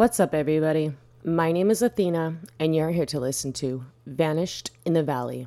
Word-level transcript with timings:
What's 0.00 0.18
up, 0.18 0.32
everybody? 0.32 0.94
My 1.24 1.52
name 1.52 1.70
is 1.70 1.82
Athena, 1.82 2.38
and 2.58 2.74
you're 2.74 2.88
here 2.88 3.04
to 3.04 3.20
listen 3.20 3.52
to 3.52 3.84
Vanished 4.06 4.70
in 4.86 4.94
the 4.94 5.02
Valley. 5.02 5.46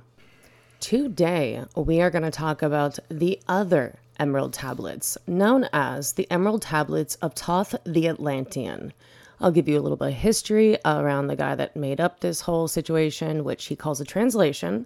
Today, 0.79 1.65
we 1.75 2.01
are 2.01 2.11
going 2.11 2.23
to 2.23 2.29
talk 2.29 2.61
about 2.61 2.99
the 3.09 3.41
other 3.47 3.97
emerald 4.19 4.53
tablets, 4.53 5.17
known 5.25 5.67
as 5.73 6.13
the 6.13 6.29
Emerald 6.29 6.61
Tablets 6.61 7.15
of 7.15 7.33
Thoth 7.33 7.73
the 7.83 8.07
Atlantean. 8.07 8.93
I'll 9.41 9.49
give 9.49 9.67
you 9.67 9.79
a 9.79 9.81
little 9.81 9.97
bit 9.97 10.09
of 10.09 10.13
history 10.13 10.77
around 10.85 11.25
the 11.25 11.35
guy 11.35 11.55
that 11.55 11.75
made 11.75 11.99
up 11.99 12.19
this 12.19 12.41
whole 12.41 12.67
situation, 12.67 13.43
which 13.43 13.65
he 13.65 13.75
calls 13.75 14.01
a 14.01 14.05
translation, 14.05 14.85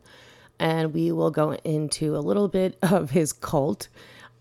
and 0.60 0.94
we 0.94 1.12
will 1.12 1.30
go 1.30 1.56
into 1.66 2.16
a 2.16 2.24
little 2.24 2.48
bit 2.48 2.78
of 2.82 3.12
his 3.12 3.34
cult. 3.34 3.90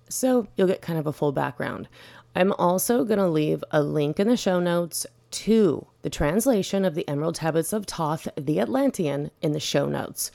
So 0.09 0.47
you'll 0.55 0.69
get 0.69 0.83
kind 0.83 1.01
of 1.01 1.09
a 1.09 1.13
full 1.13 1.33
background. 1.33 1.89
I'm 2.37 2.53
also 2.53 3.03
going 3.03 3.19
to 3.19 3.27
leave 3.27 3.65
a 3.71 3.83
link 3.83 4.21
in 4.21 4.29
the 4.29 4.37
show 4.37 4.61
notes 4.61 5.07
to 5.31 5.87
the 6.03 6.11
translation 6.11 6.85
of 6.85 6.95
the 6.95 7.09
Emerald 7.09 7.37
Tablets 7.37 7.73
of 7.73 7.87
Thoth 7.87 8.29
the 8.37 8.61
Atlantean 8.61 9.31
in 9.43 9.53
the 9.53 9.61
show 9.61 9.87
notes. 9.87 10.31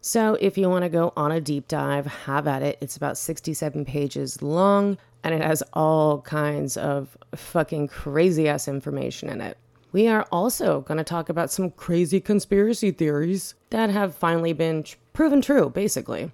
So 0.00 0.36
if 0.40 0.56
you 0.56 0.70
want 0.70 0.84
to 0.84 0.88
go 0.88 1.12
on 1.16 1.32
a 1.32 1.40
deep 1.40 1.66
dive, 1.66 2.06
have 2.06 2.46
at 2.46 2.62
it. 2.62 2.78
It's 2.80 2.96
about 2.96 3.18
67 3.18 3.84
pages 3.84 4.40
long 4.40 4.98
and 5.24 5.34
it 5.34 5.42
has 5.42 5.62
all 5.72 6.20
kinds 6.20 6.76
of 6.76 7.18
fucking 7.34 7.88
crazy 7.88 8.48
ass 8.48 8.68
information 8.68 9.28
in 9.28 9.40
it. 9.40 9.58
We 9.90 10.06
are 10.06 10.26
also 10.30 10.82
going 10.82 10.98
to 10.98 11.04
talk 11.04 11.28
about 11.28 11.50
some 11.50 11.70
crazy 11.70 12.20
conspiracy 12.20 12.92
theories 12.92 13.54
that 13.70 13.90
have 13.90 14.14
finally 14.14 14.52
been 14.52 14.84
proven 15.12 15.40
true, 15.40 15.70
basically. 15.70 16.30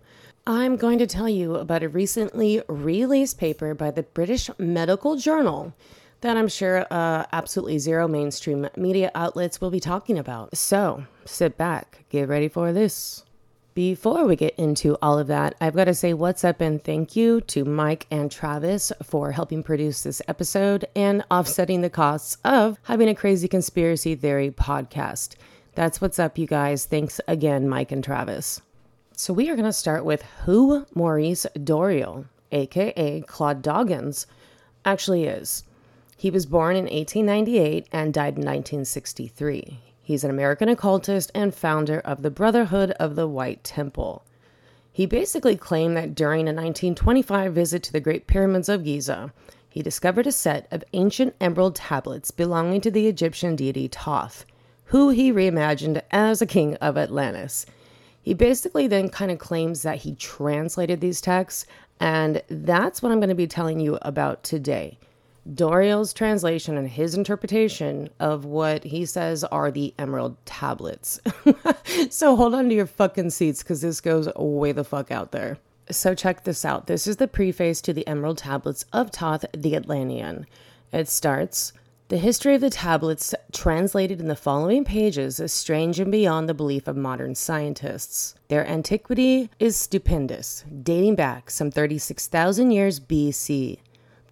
I'm 0.47 0.77
going 0.77 0.99
to 0.99 1.07
tell 1.07 1.29
you 1.29 1.55
about 1.55 1.85
a 1.85 1.89
recently 1.89 2.63
released 2.69 3.39
paper 3.39 3.75
by 3.75 3.93
the 3.93 4.03
British 4.03 4.51
Medical 4.59 5.17
Journal 5.17 5.73
that 6.23 6.37
I'm 6.37 6.49
sure 6.49 6.87
uh, 6.91 7.27
absolutely 7.33 7.79
zero 7.79 8.09
mainstream 8.09 8.69
media 8.77 9.11
outlets 9.15 9.61
will 9.61 9.71
be 9.71 9.81
talking 9.81 10.19
about. 10.19 10.57
So 10.57 11.05
sit 11.25 11.59
back, 11.59 12.05
get 12.11 12.29
ready 12.29 12.49
for 12.49 12.73
this. 12.73 13.25
Before 13.75 14.27
we 14.27 14.37
get 14.37 14.55
into 14.57 14.99
all 15.01 15.19
of 15.19 15.29
that, 15.29 15.55
I've 15.61 15.75
got 15.75 15.85
to 15.85 15.95
say 15.95 16.13
what's 16.13 16.45
up 16.45 16.61
and 16.61 16.83
thank 16.83 17.17
you 17.17 17.41
to 17.43 17.65
Mike 17.65 18.07
and 18.11 18.31
Travis 18.31 18.93
for 19.03 19.33
helping 19.33 19.63
produce 19.63 20.03
this 20.03 20.21
episode 20.29 20.85
and 20.95 21.25
offsetting 21.31 21.81
the 21.81 21.89
costs 21.89 22.37
of 22.45 22.79
having 22.83 23.09
a 23.09 23.15
crazy 23.15 23.49
conspiracy 23.49 24.15
theory 24.15 24.51
podcast. 24.51 25.37
That's 25.75 26.03
what's 26.03 26.19
up, 26.19 26.37
you 26.37 26.47
guys. 26.47 26.85
Thanks 26.85 27.19
again, 27.27 27.67
Mike 27.67 27.93
and 27.93 28.05
Travis. 28.05 28.61
So, 29.17 29.33
we 29.33 29.49
are 29.49 29.57
going 29.57 29.65
to 29.65 29.73
start 29.73 30.05
with 30.05 30.23
who 30.45 30.87
Maurice 30.95 31.47
Doreal, 31.65 32.27
aka 32.51 33.23
Claude 33.23 33.63
Doggins, 33.63 34.27
actually 34.85 35.25
is. 35.25 35.65
He 36.23 36.31
was 36.31 36.47
born 36.47 36.77
in 36.77 36.85
1898 36.85 37.89
and 37.91 38.15
died 38.15 38.39
in 38.39 38.45
1963. 38.47 39.81
He's 40.01 40.23
an 40.23 40.31
American 40.31 40.69
occultist 40.69 41.33
and 41.35 41.53
founder 41.53 41.99
of 41.99 42.23
the 42.23 42.31
Brotherhood 42.31 42.93
of 42.93 43.17
the 43.17 43.27
White 43.27 43.65
Temple. 43.65 44.25
He 44.93 45.05
basically 45.05 45.57
claimed 45.57 45.97
that 45.97 46.15
during 46.15 46.43
a 46.43 46.55
1925 46.55 47.53
visit 47.53 47.83
to 47.83 47.93
the 47.93 47.99
Great 47.99 48.29
Pyramids 48.29 48.69
of 48.69 48.85
Giza, 48.85 49.33
he 49.69 49.83
discovered 49.83 50.29
a 50.29 50.31
set 50.31 50.69
of 50.71 50.85
ancient 50.93 51.35
emerald 51.41 51.75
tablets 51.75 52.31
belonging 52.31 52.81
to 52.83 52.91
the 52.93 53.09
Egyptian 53.09 53.57
deity 53.57 53.89
Thoth, 53.89 54.45
who 54.85 55.09
he 55.09 55.33
reimagined 55.33 56.03
as 56.13 56.41
a 56.41 56.47
king 56.47 56.77
of 56.77 56.97
Atlantis. 56.97 57.67
He 58.23 58.33
basically 58.33 58.87
then 58.87 59.09
kind 59.09 59.33
of 59.33 59.41
claims 59.41 59.83
that 59.83 60.03
he 60.03 60.15
translated 60.15 61.01
these 61.01 61.21
texts, 61.21 61.67
and 61.99 62.45
that's 62.49 63.03
what 63.03 63.11
I'm 63.11 63.19
going 63.19 63.29
to 63.29 63.35
be 63.35 63.49
telling 63.49 63.81
you 63.81 63.99
about 64.03 64.45
today. 64.45 65.01
Doreal's 65.51 66.13
translation 66.13 66.77
and 66.77 66.89
his 66.89 67.15
interpretation 67.15 68.09
of 68.21 68.45
what 68.45 68.85
he 68.85 69.05
says 69.05 69.43
are 69.45 69.71
the 69.71 69.93
emerald 69.99 70.37
tablets. 70.47 71.21
so 72.11 72.37
hold 72.37 72.55
on 72.55 72.69
to 72.69 72.75
your 72.75 72.87
fucking 72.87 73.31
seats 73.31 73.63
because 73.63 73.81
this 73.81 74.01
goes 74.01 74.29
way 74.37 74.73
the 74.73 74.85
fuck 74.85 75.11
out 75.11 75.33
there. 75.33 75.59
So 75.91 76.15
check 76.15 76.45
this 76.45 76.65
out. 76.65 76.87
This 76.87 77.09
is 77.09 77.17
the 77.17 77.27
preface 77.27 77.81
to 77.83 77.93
the 77.93 78.07
emerald 78.07 78.39
tablets 78.39 78.85
of 78.93 79.11
Thoth 79.11 79.45
the 79.53 79.75
Atlantean. 79.75 80.47
It 80.93 81.09
starts 81.09 81.73
The 82.09 82.19
history 82.19 82.55
of 82.55 82.61
the 82.61 82.71
tablets 82.71 83.35
translated 83.53 84.21
in 84.21 84.29
the 84.29 84.37
following 84.37 84.85
pages 84.85 85.41
is 85.41 85.53
strange 85.53 85.99
and 85.99 86.13
beyond 86.13 86.49
the 86.49 86.55
belief 86.55 86.87
of 86.87 86.97
modern 86.97 87.35
scientists. 87.35 88.37
Their 88.47 88.67
antiquity 88.67 89.51
is 89.59 89.77
stupendous, 89.77 90.65
dating 90.83 91.17
back 91.17 91.51
some 91.51 91.73
36,000 91.73 92.71
years 92.71 93.01
BC. 93.01 93.79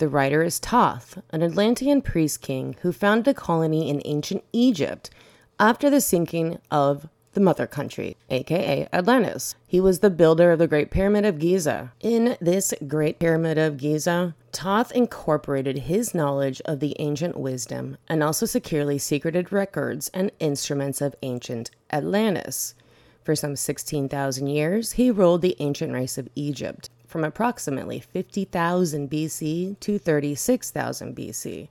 The 0.00 0.08
writer 0.08 0.42
is 0.42 0.58
Thoth, 0.58 1.18
an 1.28 1.42
Atlantean 1.42 2.00
priest 2.00 2.40
king 2.40 2.74
who 2.80 2.90
founded 2.90 3.28
a 3.28 3.34
colony 3.34 3.90
in 3.90 4.00
ancient 4.06 4.42
Egypt 4.50 5.10
after 5.58 5.90
the 5.90 6.00
sinking 6.00 6.58
of 6.70 7.06
the 7.34 7.40
mother 7.42 7.66
country, 7.66 8.16
aka 8.30 8.88
Atlantis. 8.94 9.56
He 9.66 9.78
was 9.78 9.98
the 9.98 10.08
builder 10.08 10.52
of 10.52 10.58
the 10.58 10.66
Great 10.66 10.90
Pyramid 10.90 11.26
of 11.26 11.38
Giza. 11.38 11.92
In 12.00 12.38
this 12.40 12.72
Great 12.88 13.18
Pyramid 13.18 13.58
of 13.58 13.76
Giza, 13.76 14.34
Thoth 14.52 14.90
incorporated 14.92 15.80
his 15.80 16.14
knowledge 16.14 16.62
of 16.64 16.80
the 16.80 16.96
ancient 16.98 17.36
wisdom 17.36 17.98
and 18.08 18.22
also 18.22 18.46
securely 18.46 18.96
secreted 18.96 19.52
records 19.52 20.10
and 20.14 20.32
instruments 20.40 21.02
of 21.02 21.14
ancient 21.20 21.72
Atlantis. 21.92 22.74
For 23.22 23.36
some 23.36 23.54
16,000 23.54 24.46
years, 24.46 24.92
he 24.92 25.10
ruled 25.10 25.42
the 25.42 25.56
ancient 25.58 25.92
race 25.92 26.16
of 26.16 26.30
Egypt 26.34 26.88
from 27.10 27.24
approximately 27.24 27.98
50,000 27.98 29.10
BC 29.10 29.78
to 29.80 29.98
36,000 29.98 31.16
BC. 31.16 31.68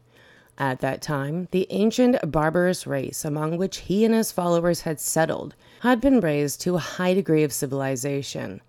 At 0.57 0.81
that 0.81 1.01
time, 1.01 1.47
the 1.51 1.65
ancient 1.69 2.17
barbarous 2.29 2.85
race 2.85 3.23
among 3.23 3.57
which 3.57 3.77
he 3.77 4.03
and 4.03 4.13
his 4.13 4.33
followers 4.33 4.81
had 4.81 4.99
settled 4.99 5.55
had 5.79 6.01
been 6.01 6.19
raised 6.19 6.59
to 6.61 6.75
a 6.75 6.79
high 6.79 7.13
degree 7.13 7.43
of 7.43 7.53
civilization. 7.53 8.59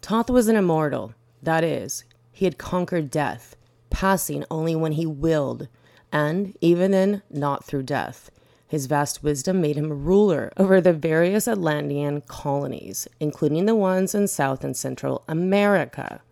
Thoth 0.00 0.30
was 0.30 0.48
an 0.48 0.56
immortal, 0.56 1.12
that 1.42 1.62
is, 1.62 2.04
he 2.32 2.46
had 2.46 2.56
conquered 2.56 3.10
death, 3.10 3.54
passing 3.90 4.46
only 4.50 4.74
when 4.74 4.92
he 4.92 5.04
willed, 5.04 5.68
and 6.10 6.56
even 6.62 6.92
then, 6.92 7.22
not 7.28 7.64
through 7.64 7.82
death. 7.82 8.30
His 8.74 8.86
vast 8.86 9.22
wisdom 9.22 9.60
made 9.60 9.76
him 9.76 10.04
ruler 10.04 10.52
over 10.56 10.80
the 10.80 10.92
various 10.92 11.46
Atlantean 11.46 12.22
colonies, 12.22 13.06
including 13.20 13.66
the 13.66 13.76
ones 13.76 14.16
in 14.16 14.26
South 14.26 14.64
and 14.64 14.76
Central 14.76 15.22
America. 15.28 16.22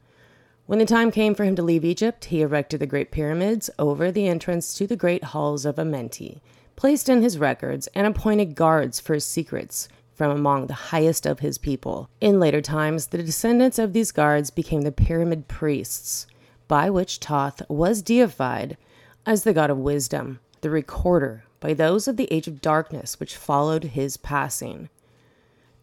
When 0.66 0.80
the 0.80 0.84
time 0.84 1.12
came 1.12 1.36
for 1.36 1.44
him 1.44 1.54
to 1.54 1.62
leave 1.62 1.84
Egypt, 1.84 2.24
he 2.24 2.40
erected 2.40 2.80
the 2.80 2.86
Great 2.86 3.12
Pyramids 3.12 3.70
over 3.78 4.10
the 4.10 4.26
entrance 4.26 4.74
to 4.74 4.88
the 4.88 4.96
great 4.96 5.22
halls 5.22 5.64
of 5.64 5.76
Amenti, 5.76 6.40
placed 6.74 7.08
in 7.08 7.22
his 7.22 7.38
records, 7.38 7.86
and 7.94 8.08
appointed 8.08 8.56
guards 8.56 8.98
for 8.98 9.14
his 9.14 9.24
secrets 9.24 9.88
from 10.12 10.32
among 10.32 10.66
the 10.66 10.90
highest 10.90 11.26
of 11.26 11.38
his 11.38 11.58
people. 11.58 12.10
In 12.20 12.40
later 12.40 12.60
times, 12.60 13.06
the 13.06 13.22
descendants 13.22 13.78
of 13.78 13.92
these 13.92 14.10
guards 14.10 14.50
became 14.50 14.82
the 14.82 14.90
Pyramid 14.90 15.46
Priests, 15.46 16.26
by 16.66 16.90
which 16.90 17.18
Thoth 17.18 17.62
was 17.70 18.02
deified 18.02 18.76
as 19.24 19.44
the 19.44 19.52
god 19.52 19.70
of 19.70 19.78
wisdom, 19.78 20.40
the 20.60 20.70
recorder 20.70 21.44
by 21.62 21.72
those 21.72 22.08
of 22.08 22.16
the 22.16 22.30
Age 22.32 22.48
of 22.48 22.60
Darkness 22.60 23.20
which 23.20 23.36
followed 23.36 23.84
his 23.84 24.16
passing. 24.16 24.88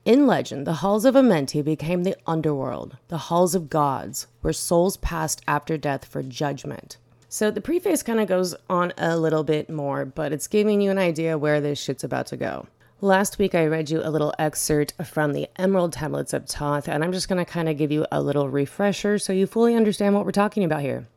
In 0.04 0.28
legend, 0.28 0.68
the 0.68 0.74
halls 0.74 1.06
of 1.06 1.16
Amenti 1.16 1.64
became 1.64 2.04
the 2.04 2.18
underworld, 2.28 2.98
the 3.08 3.18
halls 3.18 3.56
of 3.56 3.70
gods, 3.70 4.28
where 4.42 4.52
souls 4.52 4.98
passed 4.98 5.42
after 5.48 5.78
death 5.78 6.04
for 6.04 6.22
judgment. 6.22 6.98
So 7.30 7.50
the 7.50 7.62
preface 7.62 8.04
kind 8.04 8.20
of 8.20 8.28
goes 8.28 8.56
on 8.70 8.92
a 8.98 9.18
little 9.18 9.44
bit 9.44 9.70
more, 9.70 10.04
but 10.04 10.34
it's 10.34 10.48
giving 10.48 10.82
you 10.82 10.92
an 10.92 10.98
idea 10.98 11.38
where 11.38 11.62
this 11.62 11.80
shit's 11.80 12.04
about 12.04 12.26
to 12.28 12.38
go. 12.38 12.68
Last 13.02 13.38
week, 13.38 13.56
I 13.56 13.66
read 13.66 13.90
you 13.90 14.02
a 14.04 14.12
little 14.12 14.34
excerpt 14.38 14.94
from 15.06 15.32
the 15.32 15.48
Emerald 15.58 15.94
Tablets 15.94 16.34
of 16.34 16.48
Thoth, 16.48 16.90
and 16.90 17.02
I'm 17.02 17.14
just 17.14 17.30
going 17.30 17.44
to 17.44 17.50
kind 17.50 17.70
of 17.70 17.78
give 17.78 17.94
you 17.94 18.06
a 18.12 18.22
little 18.22 18.50
refresher 18.50 19.18
so 19.18 19.32
you 19.32 19.48
fully 19.48 19.74
understand 19.74 20.16
what 20.16 20.26
we're 20.26 20.32
talking 20.32 20.66
about 20.66 20.82
here. 20.82 21.08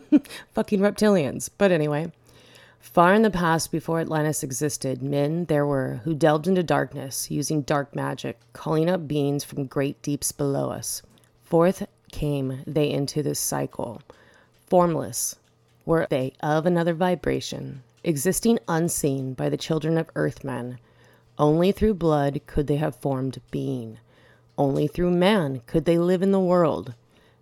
Fucking 0.52 0.78
reptilians. 0.78 1.50
But 1.58 1.72
anyway, 1.72 2.12
Far 2.82 3.14
in 3.14 3.22
the 3.22 3.30
past, 3.30 3.70
before 3.70 4.00
Atlantis 4.00 4.42
existed, 4.42 5.02
men 5.02 5.44
there 5.44 5.64
were 5.64 6.00
who 6.02 6.14
delved 6.14 6.48
into 6.48 6.64
darkness, 6.64 7.30
using 7.30 7.62
dark 7.62 7.94
magic, 7.94 8.40
calling 8.52 8.90
up 8.90 9.06
beings 9.06 9.44
from 9.44 9.66
great 9.66 10.02
deeps 10.02 10.32
below 10.32 10.68
us. 10.68 11.00
Forth 11.44 11.86
came 12.10 12.62
they 12.66 12.90
into 12.90 13.22
this 13.22 13.38
cycle. 13.38 14.02
Formless 14.66 15.36
were 15.86 16.08
they 16.10 16.34
of 16.40 16.66
another 16.66 16.92
vibration, 16.92 17.84
existing 18.02 18.58
unseen 18.66 19.32
by 19.32 19.48
the 19.48 19.56
children 19.56 19.96
of 19.96 20.10
earthmen. 20.16 20.78
Only 21.38 21.70
through 21.70 21.94
blood 21.94 22.40
could 22.46 22.66
they 22.66 22.76
have 22.76 22.96
formed 22.96 23.40
being. 23.52 23.98
Only 24.58 24.88
through 24.88 25.12
man 25.12 25.62
could 25.66 25.84
they 25.84 25.98
live 25.98 26.20
in 26.20 26.32
the 26.32 26.40
world. 26.40 26.94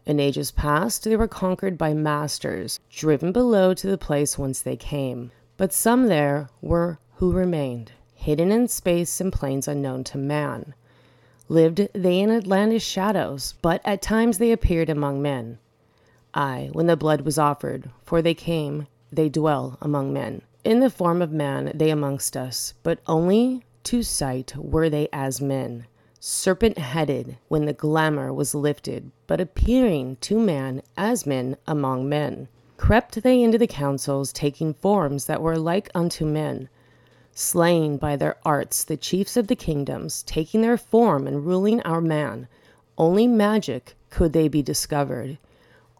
In 0.07 0.19
ages 0.19 0.51
past, 0.51 1.05
they 1.05 1.17
were 1.17 1.29
conquered 1.29 1.77
by 1.77 1.93
masters, 1.95 2.81
driven 2.91 3.33
below 3.33 3.75
to 3.75 3.87
the 3.87 3.99
place 3.99 4.39
whence 4.39 4.61
they 4.61 4.77
came. 4.77 5.31
But 5.57 5.73
some 5.73 6.07
there 6.09 6.49
were 6.63 6.99
who 7.17 7.33
remained, 7.33 7.93
hidden 8.15 8.51
in 8.51 8.69
space 8.69 9.21
and 9.21 9.33
plains 9.33 9.69
unknown 9.69 10.05
to 10.05 10.19
man. 10.19 10.75
Lived 11.49 11.89
they 11.93 12.21
in 12.21 12.31
Atlantis 12.31 12.83
shadows, 12.83 13.55
but 13.61 13.83
at 13.85 14.01
times 14.01 14.39
they 14.39 14.53
appeared 14.53 14.89
among 14.89 15.21
men. 15.21 15.59
Ay, 16.33 16.71
when 16.73 16.87
the 16.87 16.97
blood 16.97 17.23
was 17.23 17.39
offered, 17.39 17.91
for 18.05 18.23
they 18.23 18.35
came, 18.35 18.87
they 19.13 19.29
dwell 19.29 19.77
among 19.81 20.13
men. 20.13 20.43
In 20.65 20.81
the 20.81 20.91
form 20.91 21.21
of 21.21 21.33
man, 21.33 21.73
they 21.75 21.91
amongst 21.91 22.37
us, 22.37 22.73
but 22.83 23.01
only 23.07 23.65
to 23.85 24.03
sight 24.03 24.55
were 24.57 24.89
they 24.89 25.09
as 25.13 25.41
men, 25.41 25.87
serpent 26.23 26.77
headed 26.77 27.39
when 27.49 27.65
the 27.65 27.73
glamour 27.73 28.31
was 28.33 28.55
lifted, 28.55 29.11
but 29.27 29.41
appearing 29.41 30.17
to 30.21 30.39
man 30.39 30.83
as 30.97 31.27
men 31.27 31.57
among 31.67 32.07
men. 32.07 32.47
Crept 32.77 33.23
they 33.23 33.43
into 33.43 33.57
the 33.57 33.67
councils, 33.67 34.31
taking 34.31 34.75
forms 34.75 35.25
that 35.25 35.41
were 35.41 35.59
like 35.59 35.91
unto 35.95 36.27
men, 36.27 36.69
slain 37.33 37.97
by 37.97 38.17
their 38.17 38.37
arts 38.45 38.85
the 38.85 38.99
chiefs 38.99 39.37
of 39.37 39.47
the 39.47 39.57
kingdoms, 39.57 40.23
taking 40.25 40.61
their 40.61 40.77
form 40.77 41.27
and 41.27 41.47
ruling 41.47 41.81
our 41.83 42.03
man. 42.03 42.47
Only 42.99 43.27
magic 43.27 43.97
could 44.11 44.35
they 44.35 44.47
be 44.47 44.63
discovered, 44.63 45.39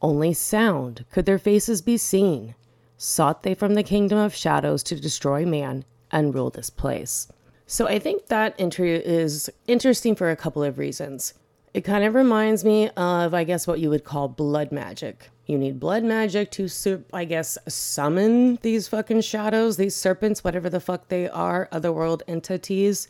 only 0.03 0.35
sound 0.35 1.07
could 1.11 1.25
their 1.25 1.39
faces 1.39 1.81
be 1.81 1.97
seen. 1.97 2.55
Sought 2.99 3.43
they 3.43 3.55
from 3.55 3.73
the 3.75 3.83
kingdom 3.83 4.19
of 4.19 4.35
shadows 4.35 4.83
to 4.83 5.01
destroy 5.01 5.47
man 5.47 5.85
and 6.11 6.35
rule 6.35 6.51
this 6.51 6.69
place. 6.69 7.29
So 7.71 7.87
I 7.87 8.01
think 8.01 8.27
that 8.27 8.57
entry 8.59 8.97
is 8.97 9.49
interesting 9.69 10.17
for 10.17 10.29
a 10.29 10.35
couple 10.35 10.65
of 10.65 10.77
reasons. 10.77 11.35
It 11.73 11.83
kind 11.83 12.03
of 12.03 12.17
reminds 12.17 12.65
me 12.65 12.89
of, 12.97 13.33
I 13.33 13.45
guess, 13.45 13.65
what 13.65 13.79
you 13.79 13.91
would 13.91 14.03
call 14.03 14.27
blood 14.27 14.73
magic. 14.73 15.31
You 15.47 15.57
need 15.57 15.79
blood 15.79 16.03
magic 16.03 16.51
to, 16.51 16.69
I 17.13 17.25
guess, 17.25 17.57
summon 17.69 18.59
these 18.63 18.89
fucking 18.89 19.21
shadows, 19.21 19.77
these 19.77 19.95
serpents, 19.95 20.43
whatever 20.43 20.69
the 20.69 20.81
fuck 20.81 21.07
they 21.07 21.29
are, 21.29 21.69
otherworld 21.71 22.25
entities. 22.27 23.07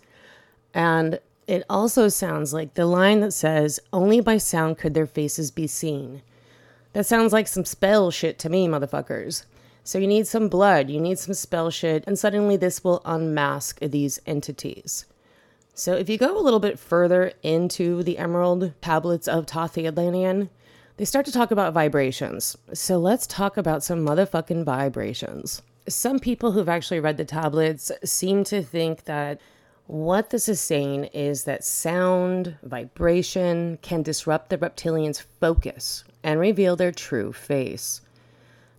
And 0.75 1.21
it 1.47 1.65
also 1.71 2.09
sounds 2.09 2.53
like 2.53 2.75
the 2.75 2.85
line 2.85 3.21
that 3.21 3.33
says, 3.33 3.81
Only 3.95 4.21
by 4.21 4.37
sound 4.37 4.77
could 4.77 4.93
their 4.93 5.07
faces 5.07 5.51
be 5.51 5.69
seen. 5.69 6.21
That 6.93 7.07
sounds 7.07 7.33
like 7.33 7.49
some 7.49 7.65
spell 7.65 8.11
shit 8.11 8.39
to 8.41 8.51
me, 8.51 8.69
motherfuckers. 8.69 9.47
So 9.85 9.99
you 9.99 10.07
need 10.07 10.27
some 10.27 10.49
blood, 10.49 10.91
you 10.91 11.01
need 11.01 11.19
some 11.19 11.35
spell 11.35 11.71
shit, 11.71 12.05
and 12.07 12.19
suddenly 12.19 12.57
this 12.57 12.85
will 12.85 13.03
unmask 13.05 13.81
these 13.81 14.21
entities. 14.27 15.07
So 15.75 15.95
if 15.95 16.09
you 16.09 16.19
go 16.19 16.39
a 16.39 16.43
little 16.43 16.61
bit 16.61 16.79
further 16.79 17.33
into 17.43 18.03
the 18.03 18.19
Emerald 18.19 18.75
Tablets 18.83 19.27
of 19.27 19.47
Thoth 19.47 19.75
the 19.75 19.87
Atlantean, 19.87 20.51
they 20.99 21.07
start 21.07 21.25
to 21.27 21.33
talk 21.33 21.51
about 21.51 21.73
vibrations. 21.73 22.59
So 22.75 22.99
let's 22.99 23.27
talk 23.27 23.57
about 23.57 23.83
some 23.83 24.05
motherfucking 24.05 24.65
vibrations. 24.65 25.63
Some 25.89 26.19
people 26.19 26.53
who've 26.53 26.69
actually 26.69 27.01
read 27.01 27.17
the 27.17 27.25
tablets 27.25 27.91
seem 28.05 28.45
to 28.45 28.63
think 28.63 29.05
that 29.05 29.41
what 29.87 30.31
this 30.31 30.49
is 30.49 30.61
saying 30.61 31.07
is 31.07 31.45
that 31.45 31.65
sound, 31.65 32.57
vibration 32.63 33.79
can 33.81 34.03
disrupt 34.03 34.51
the 34.51 34.59
reptilian's 34.59 35.21
focus 35.21 36.05
and 36.23 36.39
reveal 36.39 36.77
their 36.77 36.93
true 36.93 37.33
face. 37.33 38.03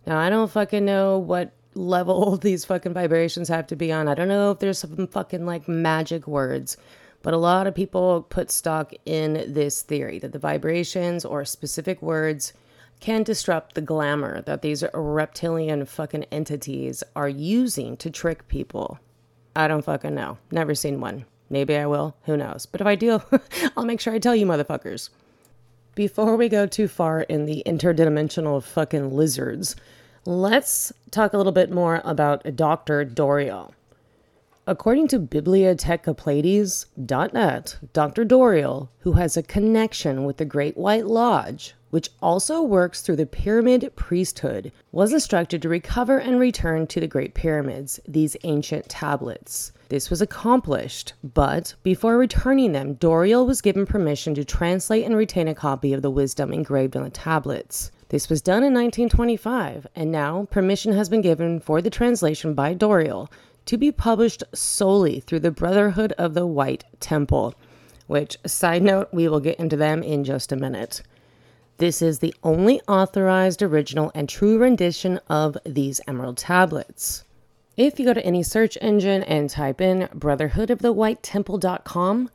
Now, 0.05 0.19
I 0.19 0.29
don't 0.29 0.51
fucking 0.51 0.85
know 0.85 1.17
what 1.17 1.51
level 1.73 2.37
these 2.41 2.65
fucking 2.65 2.93
vibrations 2.93 3.49
have 3.49 3.67
to 3.67 3.75
be 3.75 3.91
on. 3.91 4.07
I 4.07 4.13
don't 4.13 4.27
know 4.27 4.51
if 4.51 4.59
there's 4.59 4.79
some 4.79 5.07
fucking 5.07 5.45
like 5.45 5.67
magic 5.67 6.27
words, 6.27 6.77
but 7.21 7.33
a 7.33 7.37
lot 7.37 7.67
of 7.67 7.75
people 7.75 8.23
put 8.23 8.51
stock 8.51 8.93
in 9.05 9.53
this 9.53 9.81
theory 9.81 10.19
that 10.19 10.31
the 10.31 10.39
vibrations 10.39 11.23
or 11.23 11.45
specific 11.45 12.01
words 12.01 12.53
can 12.99 13.23
disrupt 13.23 13.73
the 13.73 13.81
glamour 13.81 14.41
that 14.43 14.61
these 14.61 14.83
reptilian 14.93 15.85
fucking 15.85 16.23
entities 16.25 17.03
are 17.15 17.29
using 17.29 17.97
to 17.97 18.09
trick 18.09 18.47
people. 18.47 18.99
I 19.55 19.67
don't 19.67 19.83
fucking 19.83 20.15
know. 20.15 20.37
Never 20.51 20.75
seen 20.75 21.01
one. 21.01 21.25
Maybe 21.49 21.75
I 21.75 21.85
will. 21.87 22.15
Who 22.23 22.37
knows? 22.37 22.65
But 22.65 22.79
if 22.79 22.87
I 22.87 22.95
do, 22.95 23.21
I'll 23.77 23.85
make 23.85 23.99
sure 23.99 24.13
I 24.13 24.19
tell 24.19 24.35
you 24.35 24.45
motherfuckers. 24.45 25.09
Before 25.93 26.37
we 26.37 26.47
go 26.47 26.65
too 26.65 26.87
far 26.87 27.19
in 27.21 27.45
the 27.45 27.63
interdimensional 27.65 28.63
fucking 28.63 29.13
lizards, 29.13 29.75
let's 30.25 30.93
talk 31.11 31.33
a 31.33 31.37
little 31.37 31.51
bit 31.51 31.69
more 31.69 32.01
about 32.05 32.55
Dr. 32.55 33.03
Doreal. 33.03 33.73
According 34.65 35.09
to 35.09 35.19
bibliotecapleyades.net, 35.19 37.79
Dr. 37.91 38.23
Doreal, 38.23 38.89
who 38.99 39.11
has 39.13 39.35
a 39.35 39.43
connection 39.43 40.23
with 40.23 40.37
the 40.37 40.45
Great 40.45 40.77
White 40.77 41.07
Lodge, 41.07 41.75
which 41.91 42.09
also 42.21 42.61
works 42.61 43.01
through 43.01 43.17
the 43.17 43.25
Pyramid 43.25 43.91
Priesthood, 43.95 44.71
was 44.91 45.13
instructed 45.13 45.61
to 45.61 45.69
recover 45.69 46.17
and 46.17 46.39
return 46.39 46.87
to 46.87 46.99
the 46.99 47.07
Great 47.07 47.33
Pyramids 47.35 47.99
these 48.07 48.35
ancient 48.43 48.89
tablets. 48.89 49.71
This 49.89 50.09
was 50.09 50.21
accomplished, 50.21 51.13
but 51.21 51.75
before 51.83 52.17
returning 52.17 52.71
them, 52.71 52.93
Doreal 52.93 53.45
was 53.45 53.61
given 53.61 53.85
permission 53.85 54.33
to 54.35 54.45
translate 54.45 55.05
and 55.05 55.15
retain 55.15 55.47
a 55.49 55.53
copy 55.53 55.93
of 55.93 56.01
the 56.01 56.09
wisdom 56.09 56.51
engraved 56.51 56.95
on 56.95 57.03
the 57.03 57.09
tablets. 57.09 57.91
This 58.07 58.29
was 58.29 58.41
done 58.41 58.63
in 58.63 58.73
1925, 58.73 59.87
and 59.95 60.11
now 60.11 60.47
permission 60.49 60.93
has 60.93 61.09
been 61.09 61.21
given 61.21 61.59
for 61.59 61.81
the 61.81 61.89
translation 61.89 62.53
by 62.53 62.73
Doreal 62.73 63.29
to 63.65 63.77
be 63.77 63.91
published 63.91 64.43
solely 64.53 65.19
through 65.19 65.41
the 65.41 65.51
Brotherhood 65.51 66.13
of 66.17 66.33
the 66.33 66.47
White 66.47 66.83
Temple, 66.99 67.53
which, 68.07 68.37
side 68.45 68.83
note, 68.83 69.09
we 69.11 69.27
will 69.27 69.39
get 69.39 69.59
into 69.59 69.75
them 69.75 70.03
in 70.03 70.23
just 70.23 70.51
a 70.51 70.57
minute. 70.57 71.01
This 71.77 72.01
is 72.01 72.19
the 72.19 72.33
only 72.43 72.81
authorized 72.87 73.61
original 73.61 74.11
and 74.13 74.29
true 74.29 74.57
rendition 74.57 75.19
of 75.29 75.57
these 75.65 76.01
emerald 76.07 76.37
tablets. 76.37 77.23
If 77.77 77.99
you 77.99 78.05
go 78.05 78.13
to 78.13 78.25
any 78.25 78.43
search 78.43 78.77
engine 78.81 79.23
and 79.23 79.49
type 79.49 79.81
in 79.81 80.07
brotherhoodofthewhitetemple.com, 80.13 82.29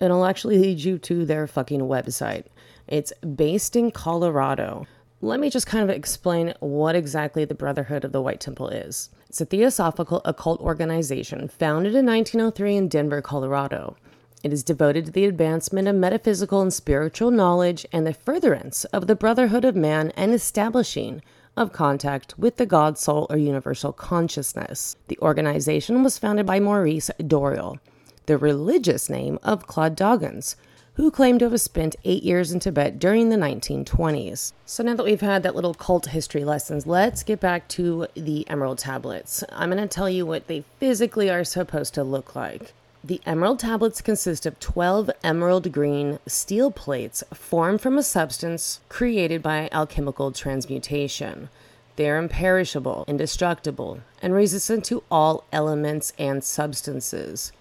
it'll 0.00 0.24
actually 0.24 0.58
lead 0.58 0.80
you 0.80 0.98
to 0.98 1.24
their 1.24 1.46
fucking 1.46 1.82
website. 1.82 2.46
It's 2.88 3.12
based 3.18 3.76
in 3.76 3.92
Colorado. 3.92 4.86
Let 5.20 5.38
me 5.38 5.50
just 5.50 5.66
kind 5.66 5.88
of 5.88 5.94
explain 5.94 6.54
what 6.60 6.96
exactly 6.96 7.44
the 7.44 7.54
Brotherhood 7.54 8.04
of 8.04 8.12
the 8.12 8.22
White 8.22 8.40
Temple 8.40 8.70
is. 8.70 9.10
It's 9.28 9.40
a 9.40 9.44
theosophical 9.44 10.20
occult 10.24 10.60
organization 10.60 11.46
founded 11.48 11.94
in 11.94 12.06
1903 12.06 12.76
in 12.76 12.88
Denver, 12.88 13.22
Colorado. 13.22 13.96
It 14.42 14.54
is 14.54 14.62
devoted 14.62 15.06
to 15.06 15.12
the 15.12 15.26
advancement 15.26 15.86
of 15.86 15.96
metaphysical 15.96 16.62
and 16.62 16.72
spiritual 16.72 17.30
knowledge 17.30 17.84
and 17.92 18.06
the 18.06 18.14
furtherance 18.14 18.86
of 18.86 19.06
the 19.06 19.14
brotherhood 19.14 19.66
of 19.66 19.76
man 19.76 20.12
and 20.16 20.32
establishing 20.32 21.20
of 21.58 21.74
contact 21.74 22.38
with 22.38 22.56
the 22.56 22.64
God 22.64 22.96
soul 22.96 23.26
or 23.28 23.36
universal 23.36 23.92
consciousness. 23.92 24.96
The 25.08 25.18
organization 25.18 26.02
was 26.02 26.16
founded 26.16 26.46
by 26.46 26.58
Maurice 26.58 27.10
Doreal, 27.18 27.80
the 28.24 28.38
religious 28.38 29.10
name 29.10 29.38
of 29.42 29.66
Claude 29.66 29.94
Doggins, 29.94 30.56
who 30.94 31.10
claimed 31.10 31.40
to 31.40 31.50
have 31.50 31.60
spent 31.60 31.96
eight 32.04 32.22
years 32.22 32.50
in 32.50 32.60
Tibet 32.60 32.98
during 32.98 33.28
the 33.28 33.36
1920s. 33.36 34.52
So 34.64 34.82
now 34.82 34.94
that 34.94 35.04
we've 35.04 35.20
had 35.20 35.42
that 35.42 35.54
little 35.54 35.74
cult 35.74 36.06
history 36.06 36.44
lessons, 36.44 36.86
let's 36.86 37.22
get 37.22 37.40
back 37.40 37.68
to 37.68 38.06
the 38.14 38.48
emerald 38.48 38.78
tablets. 38.78 39.44
I'm 39.50 39.70
going 39.70 39.82
to 39.82 39.94
tell 39.94 40.08
you 40.08 40.24
what 40.24 40.46
they 40.46 40.64
physically 40.78 41.28
are 41.28 41.44
supposed 41.44 41.92
to 41.94 42.04
look 42.04 42.34
like. 42.34 42.72
The 43.02 43.22
emerald 43.24 43.60
tablets 43.60 44.02
consist 44.02 44.44
of 44.44 44.60
12 44.60 45.10
emerald 45.24 45.72
green 45.72 46.18
steel 46.26 46.70
plates 46.70 47.24
formed 47.32 47.80
from 47.80 47.96
a 47.96 48.02
substance 48.02 48.80
created 48.90 49.42
by 49.42 49.70
alchemical 49.72 50.32
transmutation. 50.32 51.48
They 51.96 52.10
are 52.10 52.18
imperishable, 52.18 53.06
indestructible, 53.08 54.00
and 54.20 54.34
resistant 54.34 54.84
to 54.86 55.02
all 55.10 55.44
elements 55.50 56.12
and 56.18 56.44
substances. 56.44 57.52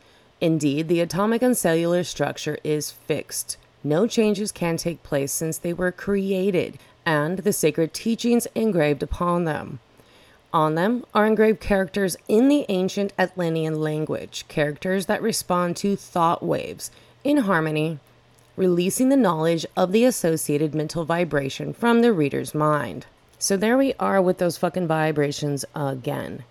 Indeed, 0.41 0.89
the 0.89 0.99
atomic 0.99 1.41
and 1.41 1.55
cellular 1.55 2.03
structure 2.03 2.57
is 2.65 2.91
fixed. 2.91 3.55
No 3.81 4.07
changes 4.07 4.51
can 4.51 4.75
take 4.75 5.03
place 5.03 5.31
since 5.31 5.57
they 5.57 5.71
were 5.71 5.93
created, 5.93 6.77
and 7.05 7.39
the 7.39 7.53
sacred 7.53 7.93
teachings 7.93 8.45
engraved 8.55 9.03
upon 9.03 9.45
them. 9.45 9.79
On 10.51 10.73
them 10.73 11.05
are 11.13 11.27
engraved 11.27 11.59
characters 11.59 12.17
in 12.27 12.47
the 12.47 12.65
ancient 12.69 13.13
Atlantean 13.19 13.79
language, 13.79 14.45
characters 14.47 15.05
that 15.05 15.21
respond 15.21 15.77
to 15.77 15.95
thought 15.95 16.41
waves 16.41 16.89
in 17.23 17.37
harmony, 17.37 17.99
releasing 18.55 19.09
the 19.09 19.15
knowledge 19.15 19.65
of 19.77 19.91
the 19.91 20.05
associated 20.05 20.73
mental 20.73 21.05
vibration 21.05 21.71
from 21.71 22.01
the 22.01 22.11
reader's 22.11 22.55
mind. 22.55 23.05
So 23.37 23.55
there 23.55 23.77
we 23.77 23.93
are 23.99 24.21
with 24.21 24.39
those 24.39 24.57
fucking 24.57 24.87
vibrations 24.87 25.65
again. 25.75 26.43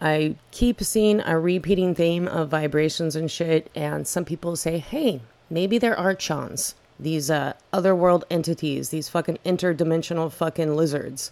I 0.00 0.34
keep 0.50 0.82
seeing 0.82 1.20
a 1.20 1.38
repeating 1.38 1.94
theme 1.94 2.26
of 2.26 2.48
vibrations 2.48 3.14
and 3.14 3.30
shit, 3.30 3.70
and 3.74 4.06
some 4.06 4.24
people 4.24 4.56
say, 4.56 4.78
hey, 4.78 5.20
maybe 5.48 5.78
there 5.78 5.96
are 5.96 6.08
archons, 6.08 6.74
these 6.98 7.30
uh, 7.30 7.52
otherworld 7.72 8.24
entities, 8.30 8.88
these 8.88 9.08
fucking 9.08 9.38
interdimensional 9.46 10.30
fucking 10.32 10.76
lizards. 10.76 11.30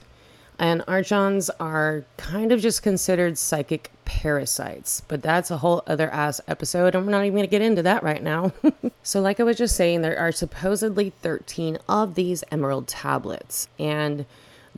And 0.63 0.85
archons 0.87 1.51
are 1.59 2.05
kind 2.17 2.53
of 2.53 2.61
just 2.61 2.85
considered 2.85 3.37
psychic 3.37 3.91
parasites, 4.05 5.03
but 5.09 5.21
that's 5.21 5.51
a 5.51 5.57
whole 5.57 5.83
other 5.89 6.09
ass 6.11 6.41
episode, 6.47 6.95
and 6.95 7.05
we're 7.05 7.11
not 7.11 7.25
even 7.25 7.35
gonna 7.35 7.49
get 7.49 7.63
into 7.63 7.83
that 7.83 8.05
right 8.05 8.23
now. 8.23 8.53
so, 9.03 9.21
like 9.21 9.41
I 9.41 9.43
was 9.43 9.59
just 9.59 9.75
saying, 9.75 10.03
there 10.03 10.17
are 10.17 10.31
supposedly 10.31 11.11
13 11.21 11.79
of 11.89 12.15
these 12.15 12.45
emerald 12.53 12.87
tablets, 12.87 13.67
and 13.77 14.25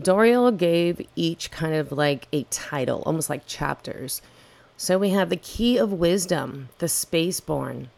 Doreal 0.01 0.53
gave 0.53 1.07
each 1.17 1.51
kind 1.51 1.75
of 1.75 1.93
like 1.93 2.29
a 2.33 2.45
title, 2.45 3.03
almost 3.05 3.29
like 3.29 3.47
chapters. 3.47 4.23
So 4.79 4.97
we 4.97 5.11
have 5.11 5.29
the 5.29 5.37
Key 5.37 5.77
of 5.77 5.93
Wisdom, 5.93 6.71
the 6.79 6.87
Spaceborn, 6.87 7.89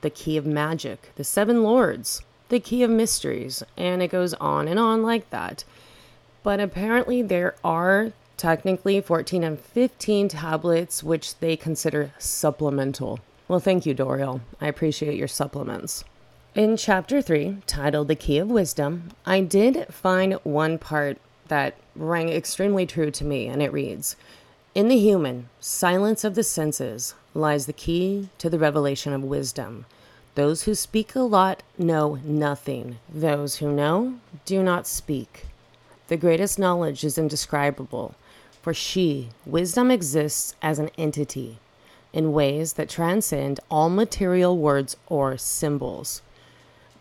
the 0.00 0.08
Key 0.08 0.38
of 0.38 0.46
Magic, 0.46 1.12
the 1.16 1.24
Seven 1.24 1.62
Lords, 1.62 2.22
the 2.48 2.58
Key 2.58 2.82
of 2.82 2.88
Mysteries, 2.88 3.62
and 3.76 4.02
it 4.02 4.08
goes 4.08 4.32
on 4.32 4.66
and 4.66 4.78
on 4.78 5.02
like 5.02 5.28
that. 5.28 5.64
But 6.44 6.60
apparently, 6.60 7.22
there 7.22 7.56
are 7.64 8.12
Technically, 8.36 9.00
14 9.00 9.44
and 9.44 9.60
15 9.60 10.28
tablets, 10.28 11.02
which 11.02 11.38
they 11.38 11.56
consider 11.56 12.12
supplemental. 12.18 13.20
Well, 13.46 13.60
thank 13.60 13.86
you, 13.86 13.94
Doreal. 13.94 14.40
I 14.60 14.66
appreciate 14.66 15.16
your 15.16 15.28
supplements. 15.28 16.04
In 16.54 16.76
chapter 16.76 17.22
3, 17.22 17.58
titled 17.66 18.08
The 18.08 18.16
Key 18.16 18.38
of 18.38 18.48
Wisdom, 18.48 19.10
I 19.24 19.40
did 19.40 19.86
find 19.88 20.34
one 20.42 20.78
part 20.78 21.18
that 21.48 21.76
rang 21.94 22.28
extremely 22.28 22.86
true 22.86 23.10
to 23.12 23.24
me, 23.24 23.46
and 23.46 23.62
it 23.62 23.72
reads 23.72 24.16
In 24.74 24.88
the 24.88 24.98
human 24.98 25.48
silence 25.60 26.24
of 26.24 26.34
the 26.34 26.44
senses 26.44 27.14
lies 27.34 27.66
the 27.66 27.72
key 27.72 28.30
to 28.38 28.50
the 28.50 28.58
revelation 28.58 29.12
of 29.12 29.22
wisdom. 29.22 29.86
Those 30.34 30.64
who 30.64 30.74
speak 30.74 31.14
a 31.14 31.20
lot 31.20 31.62
know 31.78 32.18
nothing, 32.24 32.98
those 33.08 33.56
who 33.56 33.70
know 33.70 34.14
do 34.44 34.62
not 34.62 34.86
speak. 34.86 35.46
The 36.14 36.20
greatest 36.20 36.60
knowledge 36.60 37.02
is 37.02 37.18
indescribable, 37.18 38.14
for 38.62 38.72
she, 38.72 39.30
wisdom, 39.44 39.90
exists 39.90 40.54
as 40.62 40.78
an 40.78 40.90
entity 40.96 41.58
in 42.12 42.32
ways 42.32 42.74
that 42.74 42.88
transcend 42.88 43.58
all 43.68 43.90
material 43.90 44.56
words 44.56 44.96
or 45.08 45.36
symbols. 45.36 46.22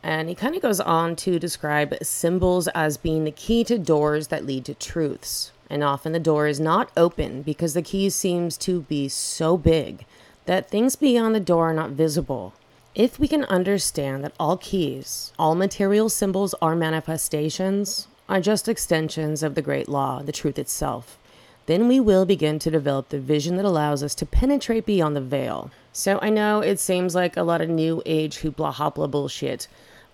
And 0.02 0.30
he 0.30 0.34
kind 0.34 0.56
of 0.56 0.64
goes 0.64 0.80
on 0.80 1.16
to 1.18 1.38
describe 1.38 1.94
symbols 2.02 2.68
as 2.70 2.98
being 2.98 3.24
the 3.24 3.30
key 3.30 3.64
to 3.66 3.78
doors 3.78 4.30
that 4.30 4.48
lead 4.48 4.66
to 4.66 4.74
truths. 4.74 5.52
And 5.70 5.84
often 5.84 6.12
the 6.12 6.20
door 6.20 6.48
is 6.48 6.60
not 6.60 6.90
open 6.98 7.44
because 7.44 7.76
the 7.76 7.84
key 7.84 8.10
seems 8.10 8.58
to 8.58 8.82
be 8.82 9.10
so 9.10 9.58
big 9.58 10.06
that 10.46 10.72
things 10.72 10.96
beyond 10.96 11.36
the 11.36 11.40
door 11.40 11.70
are 11.70 11.74
not 11.76 11.92
visible. 11.92 12.56
If 12.96 13.20
we 13.20 13.28
can 13.28 13.44
understand 13.44 14.24
that 14.24 14.34
all 14.40 14.58
keys, 14.58 15.34
all 15.38 15.54
material 15.54 16.10
symbols 16.10 16.56
are 16.64 16.76
manifestations, 16.76 18.08
are 18.30 18.42
just 18.42 18.68
extensions 18.68 19.44
of 19.44 19.56
the 19.56 19.62
great 19.62 19.88
law, 19.88 20.22
the 20.22 20.32
truth 20.32 20.58
itself, 20.58 21.18
then 21.66 21.88
we 21.88 22.00
will 22.00 22.26
begin 22.26 22.60
to 22.60 22.72
develop 22.72 23.10
the 23.10 23.20
vision 23.20 23.56
that 23.58 23.66
allows 23.66 24.04
us 24.04 24.16
to 24.16 24.26
penetrate 24.26 24.86
beyond 24.86 25.16
the 25.16 25.22
veil. 25.22 25.72
So 25.92 26.20
I 26.22 26.30
know 26.30 26.60
it 26.60 26.80
seems 26.80 27.16
like 27.16 27.38
a 27.38 27.44
lot 27.44 27.62
of 27.62 27.70
new 27.70 28.02
age 28.06 28.40
hoopla 28.40 28.74
hopla 28.74 29.10
bullshit, 29.10 29.68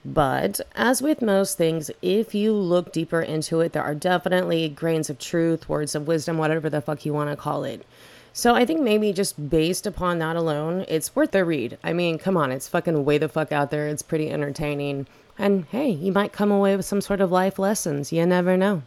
but 0.05 0.61
as 0.75 1.01
with 1.01 1.21
most 1.21 1.57
things, 1.57 1.91
if 2.01 2.33
you 2.33 2.53
look 2.53 2.93
deeper 2.93 3.21
into 3.21 3.59
it, 3.61 3.73
there 3.73 3.83
are 3.83 3.95
definitely 3.95 4.69
grains 4.69 5.09
of 5.09 5.19
truth, 5.19 5.67
words 5.67 5.95
of 5.95 6.07
wisdom, 6.07 6.37
whatever 6.37 6.69
the 6.69 6.81
fuck 6.81 7.05
you 7.05 7.13
want 7.13 7.29
to 7.29 7.35
call 7.35 7.63
it. 7.63 7.85
So 8.31 8.55
I 8.55 8.63
think 8.63 8.81
maybe 8.81 9.11
just 9.11 9.49
based 9.49 9.85
upon 9.85 10.19
that 10.19 10.35
alone, 10.35 10.85
it's 10.87 11.15
worth 11.15 11.31
the 11.31 11.43
read. 11.43 11.77
I 11.83 11.93
mean, 11.93 12.17
come 12.17 12.37
on, 12.37 12.51
it's 12.51 12.67
fucking 12.67 13.03
way 13.03 13.17
the 13.17 13.27
fuck 13.27 13.51
out 13.51 13.71
there. 13.71 13.87
It's 13.87 14.01
pretty 14.01 14.29
entertaining. 14.29 15.07
And 15.39 15.65
hey, 15.71 15.89
you 15.89 16.11
might 16.11 16.33
come 16.33 16.51
away 16.51 16.75
with 16.75 16.85
some 16.85 17.01
sort 17.01 17.21
of 17.21 17.31
life 17.31 17.57
lessons. 17.57 18.11
You 18.11 18.25
never 18.25 18.57
know. 18.57 18.83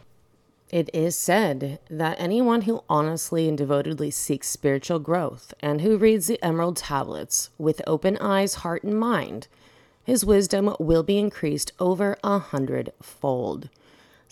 It 0.69 0.89
is 0.93 1.15
said 1.15 1.79
that 1.89 2.19
anyone 2.19 2.61
who 2.61 2.83
honestly 2.87 3.49
and 3.49 3.57
devotedly 3.57 4.11
seeks 4.11 4.49
spiritual 4.49 4.99
growth 4.99 5.53
and 5.59 5.81
who 5.81 5.97
reads 5.97 6.27
the 6.27 6.41
Emerald 6.41 6.77
Tablets 6.77 7.49
with 7.57 7.81
open 7.85 8.17
eyes, 8.17 8.55
heart, 8.55 8.83
and 8.83 8.99
mind 8.99 9.47
his 10.03 10.25
wisdom 10.25 10.75
will 10.79 11.03
be 11.03 11.17
increased 11.17 11.71
over 11.79 12.17
a 12.23 12.37
hundredfold. 12.37 13.69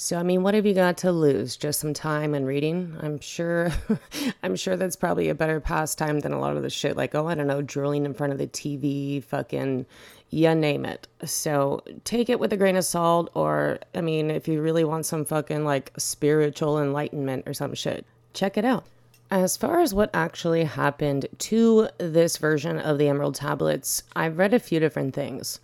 So 0.01 0.17
I 0.17 0.23
mean, 0.23 0.41
what 0.41 0.55
have 0.55 0.65
you 0.65 0.73
got 0.73 0.97
to 0.97 1.11
lose? 1.11 1.55
Just 1.55 1.79
some 1.79 1.93
time 1.93 2.33
and 2.33 2.47
reading? 2.47 2.97
I'm 3.01 3.19
sure 3.19 3.71
I'm 4.43 4.55
sure 4.55 4.75
that's 4.75 4.95
probably 4.95 5.29
a 5.29 5.35
better 5.35 5.59
pastime 5.59 6.21
than 6.21 6.33
a 6.33 6.39
lot 6.39 6.57
of 6.57 6.63
the 6.63 6.71
shit 6.71 6.97
like, 6.97 7.13
oh, 7.13 7.27
I 7.27 7.35
don't 7.35 7.45
know, 7.45 7.61
drooling 7.61 8.05
in 8.05 8.15
front 8.15 8.33
of 8.33 8.39
the 8.39 8.47
TV, 8.47 9.23
fucking 9.23 9.85
you 10.31 10.55
name 10.55 10.85
it. 10.85 11.07
So 11.23 11.83
take 12.03 12.31
it 12.31 12.39
with 12.39 12.51
a 12.51 12.57
grain 12.57 12.77
of 12.77 12.83
salt 12.83 13.29
or 13.35 13.77
I 13.93 14.01
mean, 14.01 14.31
if 14.31 14.47
you 14.47 14.59
really 14.59 14.83
want 14.83 15.05
some 15.05 15.23
fucking 15.23 15.65
like 15.65 15.91
spiritual 15.97 16.81
enlightenment 16.81 17.43
or 17.45 17.53
some 17.53 17.75
shit, 17.75 18.03
check 18.33 18.57
it 18.57 18.65
out. 18.65 18.85
As 19.29 19.55
far 19.55 19.81
as 19.81 19.93
what 19.93 20.09
actually 20.15 20.63
happened 20.63 21.27
to 21.37 21.89
this 21.99 22.37
version 22.37 22.79
of 22.79 22.97
the 22.97 23.07
Emerald 23.07 23.35
Tablets, 23.35 24.01
I've 24.15 24.39
read 24.39 24.55
a 24.55 24.59
few 24.59 24.79
different 24.79 25.13
things. 25.13 25.59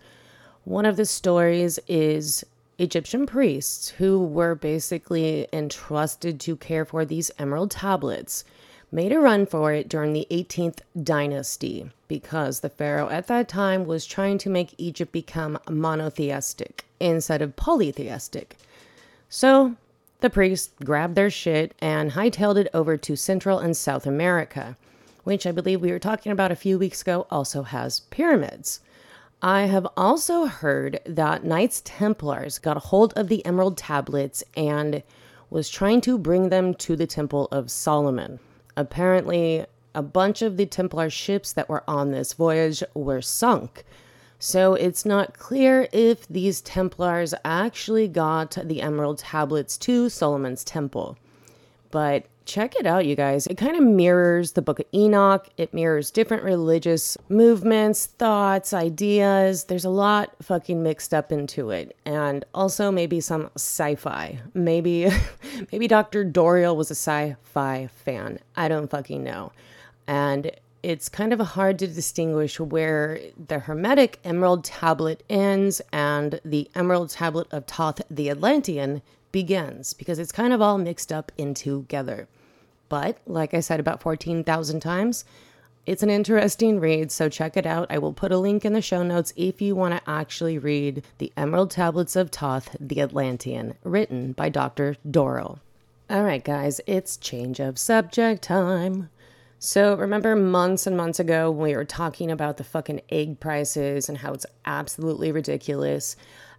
One 0.62 0.86
of 0.86 0.96
the 0.96 1.06
stories 1.06 1.80
is 1.88 2.44
Egyptian 2.78 3.26
priests 3.26 3.88
who 3.88 4.24
were 4.24 4.54
basically 4.54 5.48
entrusted 5.52 6.38
to 6.38 6.56
care 6.56 6.84
for 6.84 7.04
these 7.04 7.30
Emerald 7.36 7.72
Tablets 7.72 8.44
made 8.92 9.12
a 9.12 9.18
run 9.18 9.46
for 9.46 9.72
it 9.72 9.88
during 9.88 10.12
the 10.12 10.28
18th 10.30 10.78
dynasty 11.02 11.90
because 12.06 12.60
the 12.60 12.68
pharaoh 12.68 13.08
at 13.10 13.26
that 13.26 13.48
time 13.48 13.84
was 13.84 14.06
trying 14.06 14.38
to 14.38 14.48
make 14.48 14.74
Egypt 14.78 15.10
become 15.10 15.58
monotheistic 15.68 16.84
instead 17.00 17.42
of 17.42 17.56
polytheistic. 17.56 18.56
So 19.28 19.74
the 20.20 20.30
priests 20.30 20.70
grabbed 20.84 21.16
their 21.16 21.30
shit 21.30 21.74
and 21.80 22.12
hightailed 22.12 22.56
it 22.56 22.70
over 22.72 22.96
to 22.96 23.16
Central 23.16 23.58
and 23.58 23.76
South 23.76 24.06
America, 24.06 24.76
which 25.24 25.46
I 25.46 25.52
believe 25.52 25.80
we 25.80 25.90
were 25.90 25.98
talking 25.98 26.30
about 26.32 26.52
a 26.52 26.56
few 26.56 26.78
weeks 26.78 27.02
ago 27.02 27.26
also 27.28 27.64
has 27.64 28.00
pyramids. 28.00 28.80
I 29.42 29.66
have 29.66 29.86
also 29.96 30.46
heard 30.46 30.98
that 31.06 31.44
Knights 31.44 31.80
Templars 31.84 32.58
got 32.58 32.76
a 32.76 32.80
hold 32.80 33.12
of 33.14 33.28
the 33.28 33.44
Emerald 33.46 33.76
Tablets 33.76 34.42
and 34.56 35.04
was 35.48 35.70
trying 35.70 36.00
to 36.02 36.18
bring 36.18 36.48
them 36.48 36.74
to 36.74 36.96
the 36.96 37.06
Temple 37.06 37.46
of 37.52 37.70
Solomon. 37.70 38.40
Apparently, 38.76 39.64
a 39.94 40.02
bunch 40.02 40.42
of 40.42 40.56
the 40.56 40.66
Templar 40.66 41.08
ships 41.08 41.52
that 41.52 41.68
were 41.68 41.84
on 41.88 42.10
this 42.10 42.32
voyage 42.32 42.82
were 42.94 43.22
sunk, 43.22 43.84
so 44.40 44.74
it's 44.74 45.04
not 45.04 45.38
clear 45.38 45.88
if 45.92 46.26
these 46.26 46.60
Templars 46.60 47.32
actually 47.44 48.08
got 48.08 48.58
the 48.64 48.82
Emerald 48.82 49.18
Tablets 49.18 49.76
to 49.78 50.08
Solomon's 50.08 50.64
Temple. 50.64 51.16
But 51.92 52.26
check 52.48 52.74
it 52.76 52.86
out, 52.86 53.04
you 53.06 53.14
guys. 53.14 53.46
It 53.46 53.58
kind 53.58 53.76
of 53.76 53.84
mirrors 53.84 54.52
the 54.52 54.62
Book 54.62 54.80
of 54.80 54.86
Enoch. 54.94 55.46
It 55.58 55.74
mirrors 55.74 56.10
different 56.10 56.42
religious 56.42 57.16
movements, 57.28 58.06
thoughts, 58.06 58.72
ideas. 58.72 59.64
There's 59.64 59.84
a 59.84 59.90
lot 59.90 60.34
fucking 60.42 60.82
mixed 60.82 61.12
up 61.12 61.30
into 61.30 61.70
it. 61.70 61.94
And 62.06 62.44
also 62.54 62.90
maybe 62.90 63.20
some 63.20 63.50
sci-fi. 63.54 64.40
Maybe 64.54 65.10
maybe 65.72 65.86
Dr. 65.86 66.24
Doreal 66.24 66.76
was 66.76 66.90
a 66.90 66.94
sci-fi 66.94 67.88
fan. 68.04 68.38
I 68.56 68.68
don't 68.68 68.90
fucking 68.90 69.22
know. 69.22 69.52
And 70.06 70.50
it's 70.82 71.08
kind 71.08 71.32
of 71.32 71.40
hard 71.40 71.78
to 71.80 71.86
distinguish 71.86 72.58
where 72.58 73.20
the 73.46 73.58
Hermetic 73.58 74.20
Emerald 74.24 74.64
Tablet 74.64 75.22
ends 75.28 75.82
and 75.92 76.40
the 76.44 76.70
Emerald 76.74 77.10
Tablet 77.10 77.46
of 77.50 77.66
Thoth 77.66 78.00
the 78.08 78.30
Atlantean 78.30 79.02
begins 79.32 79.92
because 79.92 80.18
it's 80.18 80.32
kind 80.32 80.52
of 80.54 80.62
all 80.62 80.78
mixed 80.78 81.12
up 81.12 81.30
in 81.36 81.52
together. 81.52 82.26
But 82.88 83.18
like 83.26 83.54
I 83.54 83.60
said 83.60 83.80
about 83.80 84.02
14,000 84.02 84.80
times, 84.80 85.24
it's 85.88 86.02
an 86.02 86.10
interesting 86.10 86.80
read, 86.80 87.10
so 87.10 87.30
check 87.30 87.56
it 87.56 87.64
out. 87.64 87.86
I 87.88 87.96
will 87.96 88.12
put 88.12 88.30
a 88.30 88.38
link 88.38 88.64
in 88.64 88.74
the 88.74 88.82
show 88.82 89.02
notes 89.02 89.32
if 89.36 89.62
you 89.62 89.74
want 89.74 89.94
to 89.94 90.10
actually 90.10 90.58
read 90.58 91.02
The 91.16 91.32
Emerald 91.34 91.70
Tablets 91.70 92.14
of 92.14 92.30
Thoth, 92.30 92.76
the 92.78 93.00
Atlantean, 93.00 93.74
written 93.84 94.32
by 94.32 94.50
Dr. 94.50 94.96
Doreal. 95.10 95.60
All 96.10 96.24
right, 96.24 96.44
guys, 96.44 96.80
it's 96.86 97.16
change 97.16 97.58
of 97.58 97.78
subject 97.78 98.42
time. 98.42 99.08
So, 99.58 99.94
remember 99.94 100.36
months 100.36 100.86
and 100.86 100.96
months 100.96 101.18
ago 101.18 101.50
when 101.50 101.70
we 101.70 101.76
were 101.76 101.84
talking 101.84 102.30
about 102.30 102.58
the 102.58 102.64
fucking 102.64 103.00
egg 103.08 103.40
prices 103.40 104.08
and 104.08 104.18
how 104.18 104.32
it's 104.32 104.46
absolutely 104.66 105.32
ridiculous? 105.32 106.16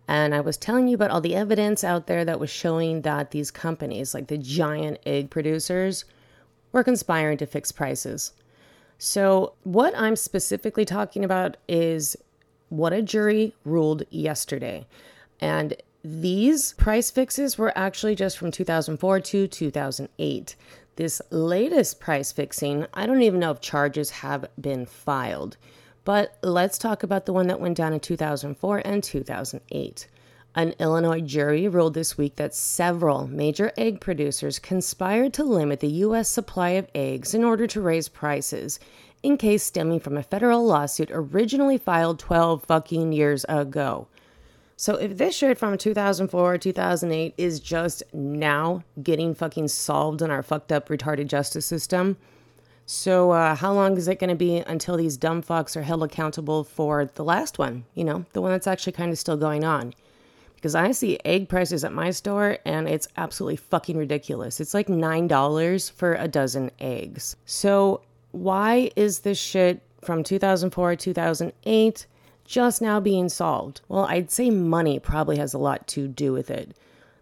And 0.07 0.33
I 0.33 0.41
was 0.41 0.57
telling 0.57 0.88
you 0.88 0.95
about 0.95 1.12
all 1.12 1.21
the 1.21 1.36
evidence 1.36 1.83
out 1.83 2.07
there 2.07 2.25
that 2.25 2.39
was 2.39 2.50
showing 2.50 3.03
that 3.03 3.29
these 3.29 3.51
companies, 3.51 4.15
like 4.15 4.25
the 4.25 4.39
giant 4.39 4.98
egg 5.05 5.29
producers, 5.29 6.03
were 6.71 6.83
conspiring 6.83 7.38
to 7.38 7.45
fix 7.45 7.71
prices. 7.71 8.33
So, 8.97 9.53
what 9.63 9.93
I'm 9.95 10.15
specifically 10.15 10.85
talking 10.85 11.23
about 11.23 11.57
is 11.67 12.17
what 12.69 12.93
a 12.93 13.01
jury 13.01 13.55
ruled 13.63 14.03
yesterday. 14.09 14.85
And 15.39 15.75
these 16.03 16.73
price 16.73 17.11
fixes 17.11 17.57
were 17.57 17.77
actually 17.77 18.15
just 18.15 18.38
from 18.38 18.51
2004 18.51 19.19
to 19.19 19.47
2008. 19.47 20.55
This 20.95 21.21
latest 21.29 21.99
price 21.99 22.31
fixing, 22.31 22.85
I 22.93 23.05
don't 23.05 23.21
even 23.21 23.39
know 23.39 23.51
if 23.51 23.61
charges 23.61 24.09
have 24.09 24.45
been 24.59 24.85
filed. 24.85 25.57
But 26.03 26.38
let's 26.41 26.77
talk 26.77 27.03
about 27.03 27.25
the 27.25 27.33
one 27.33 27.47
that 27.47 27.59
went 27.59 27.77
down 27.77 27.93
in 27.93 27.99
2004 27.99 28.81
and 28.83 29.03
2008. 29.03 30.07
An 30.56 30.74
Illinois 30.79 31.22
jury 31.22 31.68
ruled 31.68 31.94
this 31.94 32.18
week 32.18 32.36
that 32.38 32.56
several 32.56 33.27
major 33.27 33.72
egg 33.77 34.01
producers 34.01 34.58
conspired 34.58 35.32
to 35.34 35.44
limit 35.44 35.79
the 35.79 35.88
U.S. 35.88 36.27
supply 36.27 36.72
of 36.72 36.88
eggs 36.96 37.36
in 37.36 37.44
order 37.44 37.68
to 37.68 37.82
raise 37.82 38.10
prices, 38.10 38.79
in 39.22 39.38
case 39.38 39.63
stemming 39.63 40.00
from 40.00 40.18
a 40.18 40.24
federal 40.24 40.65
lawsuit 40.65 41.12
originally 41.13 41.77
filed 41.77 42.18
12 42.18 42.63
fucking 42.63 43.12
years 43.12 43.46
ago. 43.48 44.08
So 44.75 44.96
if 44.96 45.18
this 45.18 45.36
shit 45.36 45.58
from 45.58 45.77
2004, 45.77 46.53
or 46.53 46.58
2008 46.58 47.36
is 47.38 47.60
just 47.60 48.01
now 48.12 48.84
getting 49.03 49.36
fucking 49.36 49.68
solved 49.68 50.22
in 50.22 50.32
our 50.32 50.41
fucked 50.41 50.72
up 50.72 50.89
retarded 50.89 51.27
justice 51.27 51.65
system, 51.65 52.18
so 52.88 53.29
uh, 53.32 53.53
how 53.53 53.72
long 53.74 53.98
is 53.98 54.08
it 54.08 54.18
going 54.18 54.32
to 54.32 54.36
be 54.36 54.58
until 54.58 54.98
these 54.98 55.15
dumb 55.15 55.44
fucks 55.44 55.75
are 55.75 55.84
held 55.84 56.01
accountable 56.01 56.63
for 56.63 57.06
the 57.06 57.24
last 57.24 57.60
one? 57.60 57.86
You 57.94 58.03
know, 58.03 58.25
the 58.34 58.41
one 58.41 58.51
that's 58.51 58.65
actually 58.65 58.94
kind 58.94 59.12
of 59.12 59.20
still 59.20 59.38
going 59.38 59.63
on. 59.63 59.94
Because 60.59 60.75
I 60.75 60.91
see 60.91 61.17
egg 61.23 61.47
prices 61.47 61.85
at 61.85 61.93
my 61.93 62.11
store 62.11 62.57
and 62.65 62.89
it's 62.89 63.07
absolutely 63.15 63.55
fucking 63.55 63.95
ridiculous. 63.95 64.59
It's 64.59 64.73
like 64.73 64.87
$9 64.87 65.91
for 65.91 66.15
a 66.15 66.27
dozen 66.27 66.69
eggs. 66.79 67.37
So, 67.45 68.01
why 68.31 68.91
is 68.95 69.19
this 69.19 69.39
shit 69.39 69.81
from 70.01 70.23
2004 70.23 70.95
2008 70.97 72.05
just 72.43 72.81
now 72.81 72.99
being 72.99 73.29
solved? 73.29 73.81
Well, 73.87 74.05
I'd 74.05 74.31
say 74.31 74.49
money 74.49 74.99
probably 74.99 75.37
has 75.37 75.53
a 75.53 75.57
lot 75.57 75.87
to 75.89 76.07
do 76.07 76.33
with 76.33 76.51
it. 76.51 76.75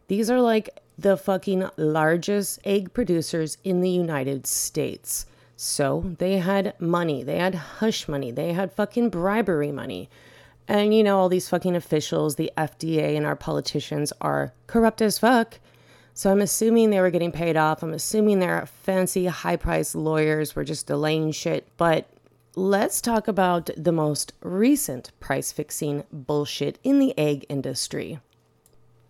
These 0.07 0.29
are 0.31 0.41
like 0.41 0.69
the 0.97 1.15
fucking 1.15 1.69
largest 1.77 2.59
egg 2.65 2.91
producers 2.93 3.57
in 3.63 3.81
the 3.81 3.89
United 3.89 4.47
States. 4.47 5.27
So 5.55 6.15
they 6.19 6.37
had 6.37 6.79
money, 6.79 7.23
they 7.23 7.37
had 7.37 7.55
hush 7.55 8.07
money, 8.07 8.31
they 8.31 8.53
had 8.53 8.71
fucking 8.71 9.09
bribery 9.09 9.71
money. 9.71 10.09
And 10.67 10.93
you 10.93 11.03
know, 11.03 11.17
all 11.17 11.29
these 11.29 11.49
fucking 11.49 11.75
officials, 11.75 12.35
the 12.35 12.51
FDA, 12.57 13.15
and 13.15 13.25
our 13.25 13.35
politicians 13.35 14.11
are 14.19 14.53
corrupt 14.67 15.01
as 15.01 15.19
fuck. 15.19 15.59
So 16.13 16.31
I'm 16.31 16.41
assuming 16.41 16.89
they 16.89 16.99
were 16.99 17.11
getting 17.11 17.31
paid 17.31 17.55
off. 17.55 17.83
I'm 17.83 17.93
assuming 17.93 18.39
their 18.39 18.65
fancy, 18.65 19.27
high 19.27 19.55
priced 19.55 19.95
lawyers 19.95 20.55
were 20.55 20.63
just 20.63 20.87
delaying 20.87 21.31
shit. 21.31 21.67
But 21.77 22.09
let's 22.55 23.01
talk 23.01 23.27
about 23.27 23.69
the 23.77 23.91
most 23.91 24.33
recent 24.41 25.11
price 25.19 25.51
fixing 25.51 26.03
bullshit 26.11 26.79
in 26.83 26.97
the 26.97 27.17
egg 27.19 27.45
industry. 27.49 28.19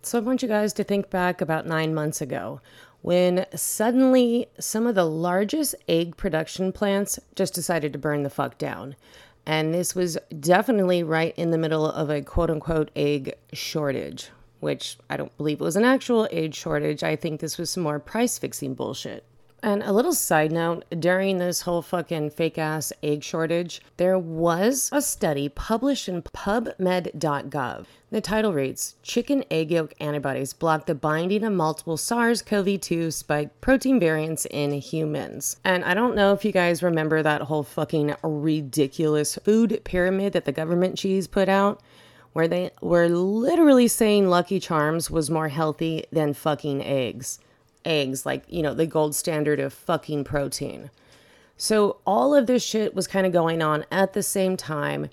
So 0.02 0.18
I 0.18 0.20
want 0.20 0.42
you 0.42 0.48
guys 0.48 0.72
to 0.74 0.84
think 0.84 1.10
back 1.10 1.40
about 1.40 1.66
nine 1.66 1.94
months 1.94 2.20
ago 2.20 2.60
when 3.00 3.46
suddenly 3.54 4.46
some 4.58 4.86
of 4.86 4.94
the 4.94 5.04
largest 5.04 5.74
egg 5.88 6.16
production 6.16 6.72
plants 6.72 7.18
just 7.34 7.54
decided 7.54 7.92
to 7.92 7.98
burn 7.98 8.22
the 8.22 8.30
fuck 8.30 8.58
down. 8.58 8.96
And 9.48 9.72
this 9.72 9.94
was 9.94 10.18
definitely 10.38 11.02
right 11.02 11.32
in 11.38 11.52
the 11.52 11.56
middle 11.56 11.86
of 11.86 12.10
a 12.10 12.20
quote 12.20 12.50
unquote 12.50 12.90
egg 12.94 13.32
shortage, 13.54 14.28
which 14.60 14.98
I 15.08 15.16
don't 15.16 15.34
believe 15.38 15.58
was 15.58 15.74
an 15.74 15.84
actual 15.84 16.28
egg 16.30 16.54
shortage. 16.54 17.02
I 17.02 17.16
think 17.16 17.40
this 17.40 17.56
was 17.56 17.70
some 17.70 17.82
more 17.82 17.98
price 17.98 18.36
fixing 18.36 18.74
bullshit. 18.74 19.24
And 19.60 19.82
a 19.82 19.92
little 19.92 20.12
side 20.12 20.52
note 20.52 20.84
during 21.00 21.38
this 21.38 21.62
whole 21.62 21.82
fucking 21.82 22.30
fake 22.30 22.58
ass 22.58 22.92
egg 23.02 23.24
shortage, 23.24 23.82
there 23.96 24.16
was 24.16 24.88
a 24.92 25.02
study 25.02 25.48
published 25.48 26.08
in 26.08 26.22
PubMed.gov. 26.22 27.86
The 28.10 28.20
title 28.20 28.52
reads 28.52 28.94
Chicken 29.02 29.44
egg 29.50 29.72
yolk 29.72 29.94
antibodies 29.98 30.52
block 30.52 30.86
the 30.86 30.94
binding 30.94 31.42
of 31.42 31.52
multiple 31.52 31.96
SARS 31.96 32.40
CoV 32.40 32.80
2 32.80 33.10
spike 33.10 33.60
protein 33.60 33.98
variants 33.98 34.46
in 34.46 34.72
humans. 34.74 35.56
And 35.64 35.84
I 35.84 35.92
don't 35.92 36.14
know 36.14 36.32
if 36.32 36.44
you 36.44 36.52
guys 36.52 36.82
remember 36.82 37.22
that 37.22 37.42
whole 37.42 37.64
fucking 37.64 38.14
ridiculous 38.22 39.34
food 39.42 39.80
pyramid 39.82 40.34
that 40.34 40.44
the 40.44 40.52
government 40.52 40.96
cheese 40.96 41.26
put 41.26 41.48
out 41.48 41.82
where 42.32 42.46
they 42.46 42.70
were 42.80 43.08
literally 43.08 43.88
saying 43.88 44.28
Lucky 44.28 44.60
Charms 44.60 45.10
was 45.10 45.28
more 45.28 45.48
healthy 45.48 46.04
than 46.12 46.32
fucking 46.32 46.84
eggs 46.84 47.40
eggs, 47.88 48.26
like, 48.26 48.44
you 48.48 48.62
know, 48.62 48.74
the 48.74 48.86
gold 48.86 49.14
standard 49.14 49.58
of 49.58 49.72
fucking 49.72 50.24
protein. 50.24 50.90
So 51.56 51.96
all 52.06 52.34
of 52.34 52.46
this 52.46 52.62
shit 52.62 52.94
was 52.94 53.08
kind 53.08 53.26
of 53.26 53.32
going 53.32 53.62
on 53.62 53.84
at 53.90 54.12
the 54.12 54.22
same 54.22 54.56
time. 54.56 55.08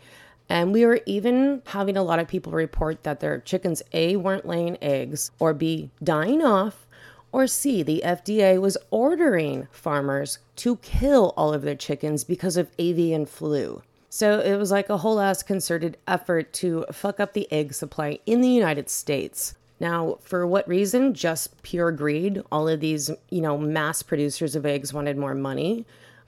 And 0.47 0.71
we 0.71 0.85
were 0.85 1.01
even 1.07 1.63
having 1.65 1.97
a 1.97 2.03
lot 2.03 2.19
of 2.19 2.27
people 2.27 2.51
report 2.51 3.03
that 3.03 3.19
their 3.19 3.39
chickens 3.39 3.81
A 3.93 4.15
weren't 4.15 4.45
laying 4.45 4.77
eggs, 4.81 5.31
or 5.39 5.53
B 5.55 5.89
dying 6.03 6.43
off, 6.43 6.85
or 7.31 7.47
C 7.47 7.81
the 7.81 8.03
FDA 8.05 8.61
was 8.61 8.77
ordering 8.91 9.67
farmers 9.71 10.37
to 10.57 10.77
kill 10.77 11.33
all 11.35 11.53
of 11.53 11.63
their 11.63 11.75
chickens 11.75 12.23
because 12.23 12.57
of 12.57 12.69
avian 12.77 13.25
flu. 13.25 13.81
So 14.09 14.39
it 14.39 14.55
was 14.55 14.71
like 14.71 14.89
a 14.89 14.99
whole 14.99 15.19
ass 15.19 15.43
concerted 15.43 15.97
effort 16.07 16.53
to 16.53 16.85
fuck 16.91 17.19
up 17.19 17.33
the 17.33 17.51
egg 17.51 17.73
supply 17.73 18.19
in 18.25 18.39
the 18.39 18.47
United 18.47 18.89
States. 18.89 19.55
Now, 19.79 20.19
for 20.21 20.47
what 20.47 20.67
reason? 20.67 21.13
Just 21.13 21.61
pure 21.61 21.91
greed. 21.91 22.41
All 22.51 22.67
of 22.67 22.79
these, 22.79 23.11
you 23.29 23.41
know, 23.41 23.57
mass 23.57 24.03
producers 24.03 24.55
of 24.55 24.65
eggs 24.65 24.93
wanted 24.93 25.17
more 25.17 25.35
money. 25.35 25.85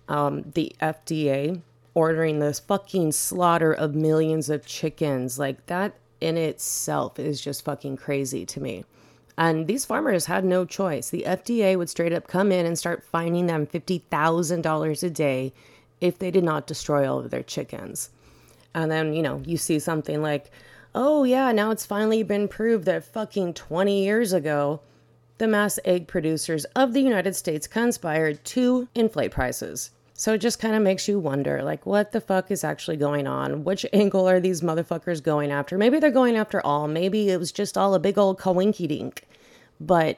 Um, 0.09 0.51
the 0.53 0.75
FDA 0.81 1.61
ordering 1.93 2.39
this 2.39 2.59
fucking 2.59 3.11
slaughter 3.11 3.73
of 3.73 3.95
millions 3.95 4.49
of 4.49 4.65
chickens, 4.65 5.39
like 5.39 5.65
that 5.67 5.93
in 6.21 6.37
itself 6.37 7.19
is 7.19 7.41
just 7.41 7.63
fucking 7.65 7.97
crazy 7.97 8.45
to 8.45 8.59
me. 8.59 8.85
And 9.37 9.67
these 9.67 9.85
farmers 9.85 10.25
had 10.25 10.43
no 10.43 10.65
choice. 10.65 11.09
The 11.09 11.23
FDA 11.27 11.77
would 11.77 11.89
straight 11.89 12.13
up 12.13 12.27
come 12.27 12.51
in 12.51 12.65
and 12.65 12.77
start 12.77 13.03
fining 13.03 13.45
them 13.45 13.67
$50,000 13.67 15.03
a 15.03 15.09
day 15.09 15.53
if 16.01 16.17
they 16.17 16.31
did 16.31 16.43
not 16.43 16.67
destroy 16.67 17.09
all 17.09 17.19
of 17.19 17.29
their 17.29 17.43
chickens. 17.43 18.09
And 18.73 18.91
then, 18.91 19.13
you 19.13 19.21
know, 19.21 19.41
you 19.45 19.57
see 19.57 19.79
something 19.79 20.21
like, 20.21 20.51
oh, 20.99 21.23
yeah, 21.23 21.51
now 21.51 21.69
it's 21.69 21.85
finally 21.85 22.23
been 22.23 22.47
proved 22.47 22.85
that 22.85 23.05
fucking 23.05 23.53
20 23.53 24.03
years 24.03 24.33
ago, 24.33 24.81
the 25.37 25.47
mass 25.47 25.77
egg 25.85 26.07
producers 26.07 26.65
of 26.75 26.93
the 26.93 27.01
United 27.01 27.35
States 27.35 27.67
conspired 27.67 28.43
to 28.43 28.87
inflate 28.95 29.29
prices. 29.29 29.91
So 30.15 30.33
it 30.33 30.39
just 30.39 30.57
kind 30.59 30.73
of 30.73 30.81
makes 30.81 31.07
you 31.07 31.19
wonder, 31.19 31.61
like, 31.61 31.85
what 31.85 32.13
the 32.13 32.19
fuck 32.19 32.49
is 32.49 32.63
actually 32.63 32.97
going 32.97 33.27
on? 33.27 33.63
Which 33.63 33.85
angle 33.93 34.27
are 34.27 34.39
these 34.39 34.61
motherfuckers 34.61 35.21
going 35.21 35.51
after? 35.51 35.77
Maybe 35.77 35.99
they're 35.99 36.09
going 36.09 36.35
after 36.35 36.65
all. 36.65 36.87
Maybe 36.87 37.29
it 37.29 37.37
was 37.37 37.51
just 37.51 37.77
all 37.77 37.93
a 37.93 37.99
big 37.99 38.17
old 38.17 38.39
coinky 38.39 38.87
dink. 38.87 39.27
But 39.79 40.17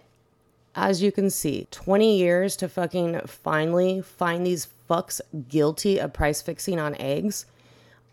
as 0.76 1.02
you 1.02 1.12
can 1.12 1.30
see, 1.30 1.68
20 1.72 2.18
years 2.18 2.56
to 2.56 2.70
fucking 2.70 3.20
finally 3.28 4.02
find 4.02 4.46
these 4.46 4.70
fucks 4.90 5.20
guilty 5.50 6.00
of 6.00 6.14
price 6.14 6.42
fixing 6.42 6.80
on 6.80 6.96
eggs 6.96 7.46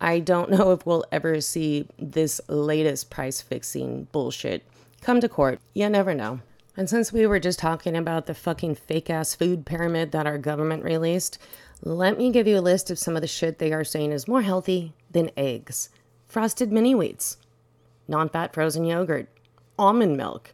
I 0.00 0.18
don't 0.20 0.50
know 0.50 0.72
if 0.72 0.86
we'll 0.86 1.04
ever 1.12 1.40
see 1.40 1.88
this 1.98 2.40
latest 2.48 3.10
price 3.10 3.40
fixing 3.40 4.04
bullshit 4.12 4.64
come 5.00 5.20
to 5.20 5.28
court. 5.28 5.60
You 5.74 5.88
never 5.88 6.14
know. 6.14 6.40
And 6.76 6.90
since 6.90 7.12
we 7.12 7.26
were 7.26 7.40
just 7.40 7.58
talking 7.58 7.96
about 7.96 8.26
the 8.26 8.34
fucking 8.34 8.74
fake 8.74 9.08
ass 9.08 9.34
food 9.34 9.64
pyramid 9.64 10.12
that 10.12 10.26
our 10.26 10.36
government 10.36 10.84
released, 10.84 11.38
let 11.82 12.18
me 12.18 12.30
give 12.30 12.46
you 12.46 12.58
a 12.58 12.60
list 12.60 12.90
of 12.90 12.98
some 12.98 13.16
of 13.16 13.22
the 13.22 13.28
shit 13.28 13.58
they 13.58 13.72
are 13.72 13.84
saying 13.84 14.12
is 14.12 14.28
more 14.28 14.42
healthy 14.42 14.92
than 15.10 15.30
eggs 15.36 15.90
frosted 16.26 16.72
mini 16.72 16.92
wheats, 16.92 17.36
non 18.08 18.28
fat 18.28 18.52
frozen 18.52 18.84
yogurt, 18.84 19.28
almond 19.78 20.16
milk, 20.16 20.52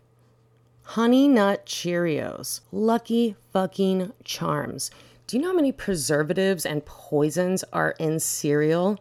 honey 0.82 1.26
nut 1.26 1.64
Cheerios, 1.66 2.60
lucky 2.70 3.36
fucking 3.52 4.12
charms. 4.24 4.90
Do 5.26 5.36
you 5.36 5.42
know 5.42 5.48
how 5.48 5.56
many 5.56 5.72
preservatives 5.72 6.66
and 6.66 6.84
poisons 6.84 7.64
are 7.72 7.94
in 7.98 8.20
cereal? 8.20 9.00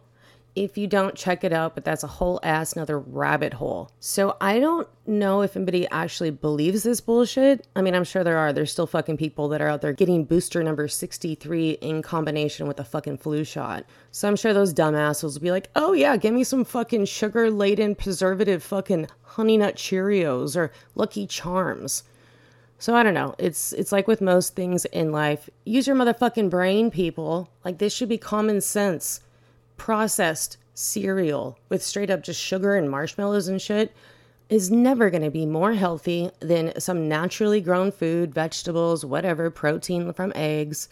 If 0.54 0.76
you 0.76 0.86
don't 0.86 1.14
check 1.14 1.44
it 1.44 1.52
out, 1.52 1.74
but 1.74 1.84
that's 1.84 2.02
a 2.02 2.08
whole 2.08 2.38
ass 2.42 2.74
another 2.74 2.98
rabbit 2.98 3.54
hole. 3.54 3.90
So 4.00 4.36
I 4.40 4.58
don't 4.58 4.86
know 5.06 5.40
if 5.40 5.56
anybody 5.56 5.88
actually 5.90 6.30
believes 6.30 6.82
this 6.82 7.00
bullshit. 7.00 7.66
I 7.74 7.80
mean, 7.80 7.94
I'm 7.94 8.04
sure 8.04 8.22
there 8.22 8.36
are. 8.36 8.52
There's 8.52 8.70
still 8.70 8.86
fucking 8.86 9.16
people 9.16 9.48
that 9.48 9.62
are 9.62 9.68
out 9.68 9.80
there 9.80 9.94
getting 9.94 10.24
booster 10.24 10.62
number 10.62 10.88
63 10.88 11.70
in 11.80 12.02
combination 12.02 12.66
with 12.66 12.78
a 12.78 12.84
fucking 12.84 13.18
flu 13.18 13.44
shot. 13.44 13.86
So 14.10 14.28
I'm 14.28 14.36
sure 14.36 14.52
those 14.52 14.74
dumbasses 14.74 15.34
will 15.34 15.40
be 15.40 15.50
like, 15.50 15.70
oh 15.74 15.94
yeah, 15.94 16.16
give 16.16 16.34
me 16.34 16.44
some 16.44 16.64
fucking 16.64 17.06
sugar 17.06 17.50
laden 17.50 17.94
preservative 17.94 18.62
fucking 18.62 19.08
honey 19.22 19.56
nut 19.56 19.76
Cheerios 19.76 20.54
or 20.54 20.70
Lucky 20.94 21.26
Charms. 21.26 22.02
So 22.78 22.94
I 22.94 23.02
don't 23.02 23.14
know. 23.14 23.34
It's 23.38 23.72
it's 23.72 23.92
like 23.92 24.08
with 24.08 24.20
most 24.20 24.54
things 24.54 24.84
in 24.86 25.12
life. 25.12 25.48
Use 25.64 25.86
your 25.86 25.96
motherfucking 25.96 26.50
brain, 26.50 26.90
people. 26.90 27.48
Like 27.64 27.78
this 27.78 27.94
should 27.94 28.08
be 28.08 28.18
common 28.18 28.60
sense 28.60 29.20
processed 29.76 30.56
cereal 30.74 31.58
with 31.68 31.82
straight 31.82 32.10
up 32.10 32.22
just 32.22 32.40
sugar 32.40 32.76
and 32.76 32.90
marshmallows 32.90 33.48
and 33.48 33.60
shit 33.60 33.94
is 34.48 34.70
never 34.70 35.08
going 35.10 35.22
to 35.22 35.30
be 35.30 35.46
more 35.46 35.72
healthy 35.72 36.30
than 36.40 36.78
some 36.78 37.08
naturally 37.08 37.60
grown 37.60 37.90
food, 37.90 38.34
vegetables, 38.34 39.04
whatever, 39.04 39.50
protein 39.50 40.12
from 40.12 40.32
eggs. 40.34 40.88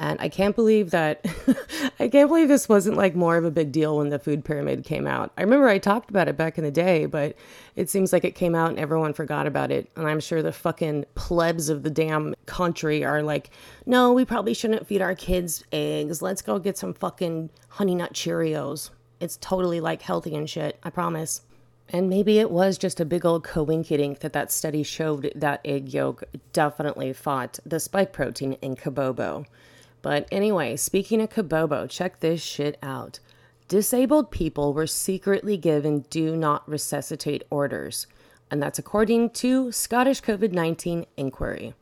And 0.00 0.18
I 0.18 0.30
can't 0.30 0.56
believe 0.56 0.92
that, 0.92 1.26
I 2.00 2.08
can't 2.08 2.30
believe 2.30 2.48
this 2.48 2.70
wasn't 2.70 2.96
like 2.96 3.14
more 3.14 3.36
of 3.36 3.44
a 3.44 3.50
big 3.50 3.70
deal 3.70 3.98
when 3.98 4.08
the 4.08 4.18
food 4.18 4.46
pyramid 4.46 4.82
came 4.82 5.06
out. 5.06 5.30
I 5.36 5.42
remember 5.42 5.68
I 5.68 5.76
talked 5.76 6.08
about 6.08 6.26
it 6.26 6.38
back 6.38 6.56
in 6.56 6.64
the 6.64 6.70
day, 6.70 7.04
but 7.04 7.36
it 7.76 7.90
seems 7.90 8.10
like 8.10 8.24
it 8.24 8.34
came 8.34 8.54
out 8.54 8.70
and 8.70 8.78
everyone 8.78 9.12
forgot 9.12 9.46
about 9.46 9.70
it. 9.70 9.90
And 9.96 10.08
I'm 10.08 10.18
sure 10.18 10.40
the 10.40 10.52
fucking 10.52 11.04
plebs 11.16 11.68
of 11.68 11.82
the 11.82 11.90
damn 11.90 12.34
country 12.46 13.04
are 13.04 13.22
like, 13.22 13.50
no, 13.84 14.14
we 14.14 14.24
probably 14.24 14.54
shouldn't 14.54 14.86
feed 14.86 15.02
our 15.02 15.14
kids 15.14 15.64
eggs. 15.70 16.22
Let's 16.22 16.40
go 16.40 16.58
get 16.58 16.78
some 16.78 16.94
fucking 16.94 17.50
honey 17.68 17.94
nut 17.94 18.14
Cheerios. 18.14 18.88
It's 19.20 19.36
totally 19.36 19.80
like 19.80 20.00
healthy 20.00 20.34
and 20.34 20.48
shit, 20.48 20.78
I 20.82 20.88
promise. 20.88 21.42
And 21.90 22.08
maybe 22.08 22.38
it 22.38 22.50
was 22.50 22.78
just 22.78 23.00
a 23.00 23.04
big 23.04 23.26
old 23.26 23.44
coinkydink 23.44 24.20
that 24.20 24.32
that 24.32 24.50
study 24.50 24.82
showed 24.82 25.30
that 25.34 25.60
egg 25.62 25.92
yolk 25.92 26.24
definitely 26.54 27.12
fought 27.12 27.58
the 27.66 27.80
spike 27.80 28.14
protein 28.14 28.54
in 28.62 28.76
kabobo. 28.76 29.44
But 30.02 30.26
anyway, 30.30 30.76
speaking 30.76 31.20
of 31.20 31.30
Kabobo, 31.30 31.88
check 31.88 32.20
this 32.20 32.42
shit 32.42 32.78
out. 32.82 33.18
Disabled 33.68 34.30
people 34.30 34.72
were 34.72 34.86
secretly 34.86 35.56
given 35.56 36.00
do 36.10 36.36
not 36.36 36.68
resuscitate 36.68 37.44
orders, 37.50 38.06
and 38.50 38.62
that's 38.62 38.78
according 38.78 39.30
to 39.30 39.70
Scottish 39.70 40.22
COVID 40.22 40.52
19 40.52 41.06
inquiry. 41.16 41.74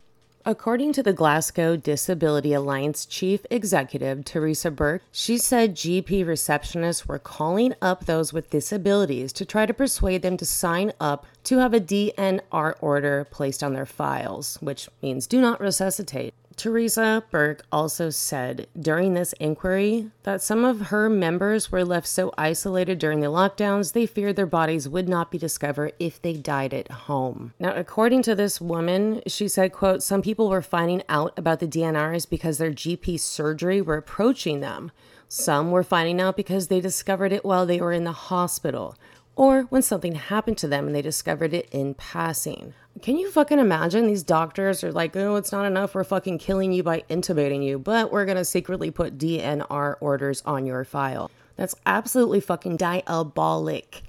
According 0.45 0.95
to 0.95 1.03
the 1.03 1.13
Glasgow 1.13 1.77
Disability 1.77 2.55
Alliance 2.55 3.05
chief 3.05 3.45
executive, 3.51 4.25
Teresa 4.25 4.71
Burke, 4.71 5.03
she 5.13 5.37
said 5.37 5.75
GP 5.75 6.25
receptionists 6.25 7.07
were 7.07 7.19
calling 7.19 7.75
up 7.83 8.07
those 8.07 8.33
with 8.33 8.49
disabilities 8.49 9.33
to 9.35 9.45
try 9.45 9.67
to 9.67 9.75
persuade 9.75 10.23
them 10.23 10.39
to 10.39 10.47
sign 10.47 10.93
up 11.01 11.27
to 11.45 11.59
have 11.59 11.75
a 11.75 11.81
DNR 11.81 12.75
order 12.81 13.27
placed 13.31 13.63
on 13.63 13.75
their 13.75 13.85
files, 13.85 14.57
which 14.63 14.89
means 15.03 15.27
do 15.27 15.41
not 15.41 15.61
resuscitate. 15.61 16.33
Teresa 16.59 17.23
Burke 17.31 17.65
also 17.71 18.11
said 18.11 18.67
during 18.79 19.15
this 19.15 19.33
inquiry 19.35 20.11
that 20.25 20.43
some 20.43 20.65
of 20.65 20.89
her 20.89 21.09
members 21.09 21.71
were 21.71 21.85
left 21.85 22.09
so 22.09 22.35
isolated 22.37 22.99
during 22.99 23.21
the 23.21 23.29
lockdowns 23.29 23.93
they 23.93 24.07
feared 24.07 24.35
their 24.35 24.45
bodies 24.45 24.89
would 24.89 25.09
not 25.09 25.31
be 25.31 25.39
discovered 25.39 25.93
if 26.01 26.21
they 26.21 26.33
died 26.33 26.75
at 26.75 26.91
home. 26.91 27.55
Now, 27.61 27.73
according 27.75 28.23
to 28.23 28.35
this 28.35 28.61
woman, 28.61 29.23
she 29.29 29.47
said, 29.47 29.73
quote, 29.73 30.03
some 30.03 30.21
people 30.21 30.49
were 30.51 30.61
finding 30.61 31.05
out 31.09 31.39
about 31.39 31.61
the 31.61 31.69
DNRs 31.69 32.29
because 32.29 32.59
their 32.59 32.73
GP 32.73 33.21
surgery 33.21 33.81
were 33.81 33.97
approaching 33.97 34.59
them. 34.59 34.91
Some 35.29 35.71
were 35.71 35.85
finding 35.85 36.21
out 36.21 36.37
because 36.37 36.67
they 36.67 36.81
discovered 36.81 37.33
it 37.33 37.45
while 37.45 37.67
they 37.67 37.81
were 37.81 37.93
in 37.93 38.05
the 38.05 38.13
hospital 38.13 38.97
or 39.39 39.63
when 39.71 39.81
something 39.81 40.17
happened 40.17 40.59
to 40.59 40.67
them 40.67 40.89
and 40.89 40.95
they 40.97 41.01
discovered 41.01 41.55
it 41.55 41.69
in 41.71 41.95
passing. 41.95 42.75
Can 43.01 43.17
you 43.17 43.31
fucking 43.31 43.61
imagine 43.61 44.09
these 44.09 44.25
doctors 44.25 44.83
are 44.83 44.91
like, 44.91 45.15
oh, 45.15 45.37
it's 45.37 45.53
not 45.53 45.65
enough. 45.65 45.95
We're 45.95 46.03
fucking 46.03 46.39
killing 46.39 46.73
you 46.73 46.83
by 46.83 47.05
intubating 47.09 47.65
you, 47.65 47.79
but 47.79 48.11
we're 48.11 48.27
to 48.27 48.45
secretly 48.45 48.91
put 48.91 49.17
DNR 49.17 49.95
orders 50.01 50.43
on 50.45 50.67
your 50.67 50.85
file. 50.85 51.31
That's 51.55 51.77
absolutely 51.87 52.41
fucking 52.41 52.79
diabolic. 52.79 54.03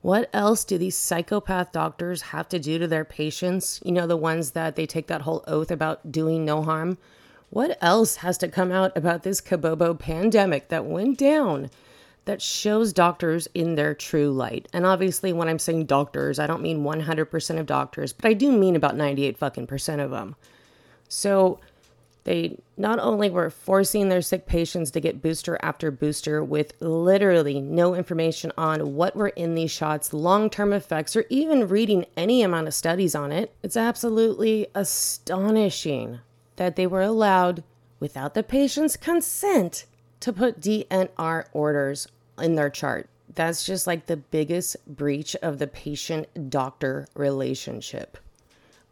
What 0.00 0.30
else 0.32 0.64
do 0.64 0.78
these 0.78 0.96
psychopath 0.96 1.72
doctors 1.72 2.22
have 2.22 2.48
to 2.48 2.58
do 2.58 2.78
to 2.78 2.86
their 2.86 3.04
patients? 3.04 3.82
You 3.84 3.92
know, 3.92 4.06
the 4.06 4.16
ones 4.16 4.52
that 4.52 4.76
they 4.76 4.86
take 4.86 5.08
that 5.08 5.22
whole 5.22 5.44
oath 5.46 5.70
about 5.70 6.10
doing 6.10 6.46
no 6.46 6.62
harm? 6.62 6.96
What 7.50 7.76
else 7.82 8.16
has 8.16 8.38
to 8.38 8.48
come 8.48 8.72
out 8.72 8.96
about 8.96 9.24
this 9.24 9.42
Kabobo 9.42 9.98
pandemic 9.98 10.68
that 10.68 10.86
went 10.86 11.18
down? 11.18 11.68
That 12.24 12.42
shows 12.42 12.92
doctors 12.92 13.48
in 13.54 13.74
their 13.74 13.94
true 13.94 14.30
light. 14.30 14.68
And 14.72 14.86
obviously, 14.86 15.32
when 15.32 15.48
I'm 15.48 15.58
saying 15.58 15.86
doctors, 15.86 16.38
I 16.38 16.46
don't 16.46 16.62
mean 16.62 16.84
100% 16.84 17.58
of 17.58 17.66
doctors, 17.66 18.12
but 18.12 18.26
I 18.26 18.34
do 18.34 18.52
mean 18.52 18.76
about 18.76 18.96
98 18.96 19.38
fucking 19.38 19.66
percent 19.66 20.00
of 20.00 20.10
them. 20.10 20.36
So 21.08 21.58
they 22.24 22.58
not 22.76 22.98
only 22.98 23.30
were 23.30 23.50
forcing 23.50 24.08
their 24.08 24.22
sick 24.22 24.46
patients 24.46 24.90
to 24.92 25.00
get 25.00 25.22
booster 25.22 25.58
after 25.62 25.90
booster 25.90 26.44
with 26.44 26.74
literally 26.80 27.60
no 27.60 27.94
information 27.94 28.52
on 28.58 28.94
what 28.94 29.16
were 29.16 29.28
in 29.28 29.54
these 29.54 29.70
shots, 29.70 30.12
long 30.12 30.50
term 30.50 30.72
effects, 30.72 31.16
or 31.16 31.24
even 31.30 31.68
reading 31.68 32.04
any 32.16 32.42
amount 32.42 32.68
of 32.68 32.74
studies 32.74 33.14
on 33.14 33.32
it, 33.32 33.54
it's 33.62 33.76
absolutely 33.76 34.66
astonishing 34.74 36.20
that 36.56 36.76
they 36.76 36.86
were 36.86 37.02
allowed, 37.02 37.64
without 37.98 38.34
the 38.34 38.42
patient's 38.42 38.96
consent, 38.96 39.86
to 40.20 40.32
put 40.32 40.60
DNR 40.60 41.44
orders 41.52 42.08
in 42.38 42.54
their 42.54 42.70
chart. 42.70 43.08
That's 43.34 43.64
just 43.64 43.86
like 43.86 44.06
the 44.06 44.16
biggest 44.16 44.76
breach 44.86 45.36
of 45.36 45.58
the 45.58 45.66
patient 45.66 46.50
doctor 46.50 47.06
relationship. 47.14 48.18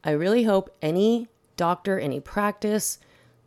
I 0.05 0.13
really 0.13 0.45
hope 0.45 0.75
any 0.81 1.29
doctor, 1.57 1.99
any 1.99 2.21
practice 2.21 2.99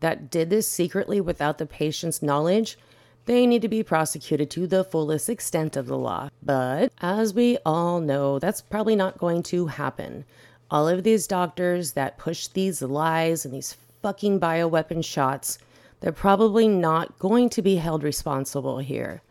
that 0.02 0.30
did 0.30 0.50
this 0.50 0.68
secretly 0.68 1.22
without 1.22 1.58
the 1.58 1.66
patient's 1.66 2.22
knowledge, 2.22 2.78
they 3.26 3.46
need 3.46 3.62
to 3.62 3.70
be 3.70 3.84
prosecuted 3.84 4.50
to 4.52 4.68
the 4.68 4.84
fullest 4.84 5.30
extent 5.30 5.78
of 5.78 5.88
the 5.88 5.98
law. 5.98 6.30
But 6.44 6.92
as 7.02 7.34
we 7.34 7.58
all 7.66 8.00
know, 8.00 8.40
that's 8.40 8.62
probably 8.62 8.96
not 8.96 9.20
going 9.20 9.44
to 9.44 9.68
happen. 9.68 10.26
All 10.70 10.88
of 10.88 11.04
these 11.04 11.28
doctors 11.28 11.94
that 11.94 12.18
push 12.18 12.48
these 12.48 12.82
lies 12.82 13.46
and 13.46 13.54
these 13.54 13.78
fucking 14.02 14.40
bioweapon 14.40 15.06
shots 15.06 15.60
they're 16.02 16.12
probably 16.12 16.68
not 16.68 17.18
going 17.20 17.50
to 17.50 17.62
be 17.62 17.78
held 17.78 18.04
responsible 18.04 18.80
here 18.80 19.22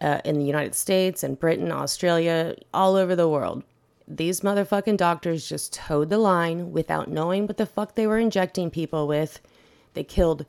uh, 0.00 0.20
in 0.24 0.38
the 0.38 0.44
United 0.44 0.74
States 0.74 1.22
and 1.22 1.38
Britain, 1.38 1.70
Australia, 1.70 2.56
all 2.74 2.96
over 2.96 3.14
the 3.14 3.28
world. 3.28 3.62
These 4.08 4.40
motherfucking 4.40 4.96
doctors 4.96 5.48
just 5.48 5.72
toed 5.72 6.10
the 6.10 6.18
line 6.18 6.72
without 6.72 7.10
knowing 7.10 7.46
what 7.46 7.56
the 7.56 7.66
fuck 7.66 7.94
they 7.94 8.06
were 8.06 8.18
injecting 8.18 8.70
people 8.70 9.06
with. 9.06 9.40
They 9.94 10.04
killed 10.04 10.46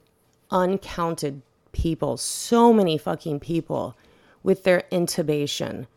uncounted 0.51 1.41
people, 1.71 2.17
so 2.17 2.71
many 2.71 2.97
fucking 2.97 3.39
people, 3.39 3.97
with 4.43 4.63
their 4.63 4.83
intubation. 4.91 5.87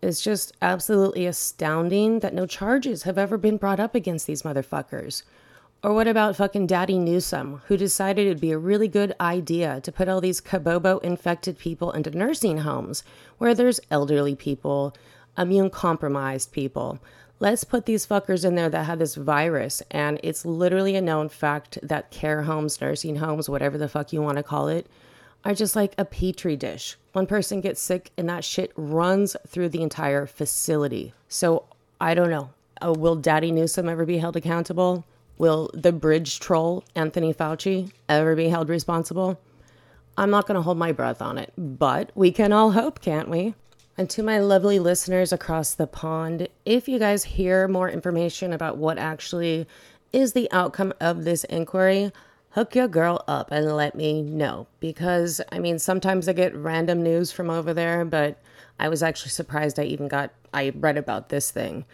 It's 0.00 0.20
just 0.20 0.52
absolutely 0.62 1.26
astounding 1.26 2.20
that 2.20 2.34
no 2.34 2.46
charges 2.46 3.02
have 3.02 3.18
ever 3.18 3.36
been 3.36 3.56
brought 3.56 3.80
up 3.80 3.94
against 3.94 4.26
these 4.26 4.42
motherfuckers. 4.42 5.22
Or 5.80 5.94
what 5.94 6.08
about 6.08 6.34
fucking 6.34 6.66
Daddy 6.66 6.98
Newsom, 6.98 7.62
who 7.68 7.76
decided 7.76 8.26
it'd 8.26 8.40
be 8.40 8.50
a 8.50 8.58
really 8.58 8.88
good 8.88 9.14
idea 9.20 9.80
to 9.82 9.92
put 9.92 10.08
all 10.08 10.20
these 10.20 10.40
Kabobo 10.40 11.00
infected 11.04 11.56
people 11.56 11.92
into 11.92 12.10
nursing 12.10 12.58
homes 12.58 13.04
where 13.38 13.54
there's 13.54 13.78
elderly 13.88 14.34
people, 14.34 14.92
immune 15.36 15.70
compromised 15.70 16.50
people. 16.50 16.98
Let's 17.38 17.62
put 17.62 17.86
these 17.86 18.04
fuckers 18.04 18.44
in 18.44 18.56
there 18.56 18.68
that 18.68 18.86
have 18.86 18.98
this 18.98 19.14
virus. 19.14 19.80
And 19.92 20.18
it's 20.24 20.44
literally 20.44 20.96
a 20.96 21.00
known 21.00 21.28
fact 21.28 21.78
that 21.84 22.10
care 22.10 22.42
homes, 22.42 22.80
nursing 22.80 23.14
homes, 23.14 23.48
whatever 23.48 23.78
the 23.78 23.88
fuck 23.88 24.12
you 24.12 24.20
want 24.20 24.38
to 24.38 24.42
call 24.42 24.66
it, 24.66 24.88
are 25.44 25.54
just 25.54 25.76
like 25.76 25.94
a 25.96 26.04
petri 26.04 26.56
dish. 26.56 26.96
One 27.12 27.28
person 27.28 27.60
gets 27.60 27.80
sick 27.80 28.10
and 28.18 28.28
that 28.28 28.42
shit 28.42 28.72
runs 28.74 29.36
through 29.46 29.68
the 29.68 29.82
entire 29.82 30.26
facility. 30.26 31.12
So 31.28 31.66
I 32.00 32.14
don't 32.14 32.30
know. 32.30 32.50
Oh, 32.82 32.94
will 32.94 33.14
Daddy 33.14 33.52
Newsom 33.52 33.88
ever 33.88 34.04
be 34.04 34.18
held 34.18 34.36
accountable? 34.36 35.04
Will 35.38 35.70
the 35.72 35.92
bridge 35.92 36.40
troll, 36.40 36.84
Anthony 36.94 37.32
Fauci, 37.32 37.92
ever 38.08 38.34
be 38.34 38.48
held 38.48 38.68
responsible? 38.68 39.40
I'm 40.16 40.30
not 40.30 40.48
going 40.48 40.56
to 40.56 40.62
hold 40.62 40.78
my 40.78 40.90
breath 40.90 41.22
on 41.22 41.38
it, 41.38 41.52
but 41.56 42.10
we 42.16 42.32
can 42.32 42.52
all 42.52 42.72
hope, 42.72 43.00
can't 43.00 43.28
we? 43.28 43.54
And 43.96 44.10
to 44.10 44.22
my 44.22 44.40
lovely 44.40 44.80
listeners 44.80 45.32
across 45.32 45.74
the 45.74 45.86
pond, 45.86 46.48
if 46.64 46.88
you 46.88 46.98
guys 46.98 47.22
hear 47.22 47.68
more 47.68 47.88
information 47.88 48.52
about 48.52 48.78
what 48.78 48.98
actually 48.98 49.66
is 50.12 50.32
the 50.32 50.50
outcome 50.50 50.92
of 51.00 51.24
this 51.24 51.44
inquiry, 51.44 52.10
hook 52.50 52.74
your 52.74 52.88
girl 52.88 53.22
up 53.28 53.52
and 53.52 53.76
let 53.76 53.94
me 53.94 54.22
know. 54.22 54.66
Because, 54.80 55.40
I 55.52 55.60
mean, 55.60 55.78
sometimes 55.78 56.28
I 56.28 56.32
get 56.32 56.54
random 56.56 57.02
news 57.02 57.30
from 57.30 57.48
over 57.48 57.72
there, 57.72 58.04
but 58.04 58.40
I 58.80 58.88
was 58.88 59.04
actually 59.04 59.30
surprised 59.30 59.78
I 59.78 59.84
even 59.84 60.08
got, 60.08 60.32
I 60.52 60.72
read 60.74 60.96
about 60.96 61.28
this 61.28 61.52
thing. 61.52 61.84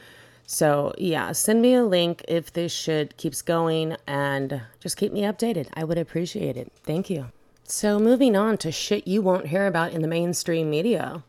So, 0.47 0.93
yeah, 0.99 1.33
send 1.33 1.63
me 1.63 1.75
a 1.75 1.85
link 1.85 2.23
if 2.29 2.53
this 2.53 2.73
shit 2.73 3.17
keeps 3.17 3.41
going 3.41 3.97
and 4.07 4.63
just 4.81 4.97
keep 4.97 5.13
me 5.13 5.23
updated. 5.23 5.69
I 5.75 5.85
would 5.85 5.99
appreciate 5.99 6.57
it. 6.57 6.71
Thank 6.83 7.09
you. 7.09 7.27
So, 7.65 7.99
moving 7.99 8.37
on 8.37 8.59
to 8.59 8.71
shit 8.71 9.09
you 9.09 9.23
won't 9.23 9.47
hear 9.47 9.67
about 9.67 9.93
in 9.93 10.03
the 10.03 10.09
mainstream 10.09 10.69
media. 10.69 11.25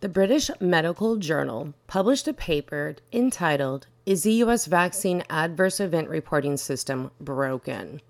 The 0.00 0.08
British 0.08 0.50
Medical 0.60 1.16
Journal 1.16 1.74
published 1.86 2.26
a 2.26 2.32
paper 2.32 2.96
entitled 3.12 3.86
Is 4.06 4.22
the 4.22 4.32
US 4.44 4.66
Vaccine 4.66 5.24
Adverse 5.28 5.80
Event 5.80 6.08
Reporting 6.08 6.56
System 6.56 7.10
Broken? 7.20 8.00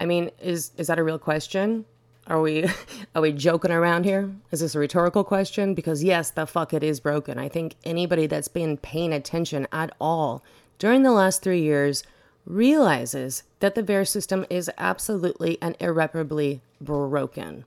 I 0.00 0.06
mean, 0.06 0.30
is, 0.40 0.72
is 0.76 0.86
that 0.88 0.98
a 0.98 1.04
real 1.04 1.18
question? 1.18 1.84
Are 2.26 2.40
we 2.40 2.64
are 3.14 3.22
we 3.22 3.32
joking 3.32 3.70
around 3.70 4.04
here? 4.04 4.30
Is 4.50 4.60
this 4.60 4.74
a 4.74 4.78
rhetorical 4.78 5.24
question? 5.24 5.74
Because 5.74 6.04
yes, 6.04 6.30
the 6.30 6.46
fuck 6.46 6.72
it 6.72 6.82
is 6.82 7.00
broken. 7.00 7.38
I 7.38 7.48
think 7.48 7.76
anybody 7.84 8.26
that's 8.26 8.48
been 8.48 8.76
paying 8.76 9.12
attention 9.12 9.66
at 9.72 9.94
all 10.00 10.42
during 10.78 11.02
the 11.02 11.12
last 11.12 11.42
3 11.42 11.60
years 11.60 12.04
realizes 12.44 13.44
that 13.60 13.74
the 13.74 13.82
VAERS 13.82 14.08
system 14.08 14.44
is 14.50 14.70
absolutely 14.76 15.58
and 15.62 15.76
irreparably 15.78 16.60
broken. 16.80 17.64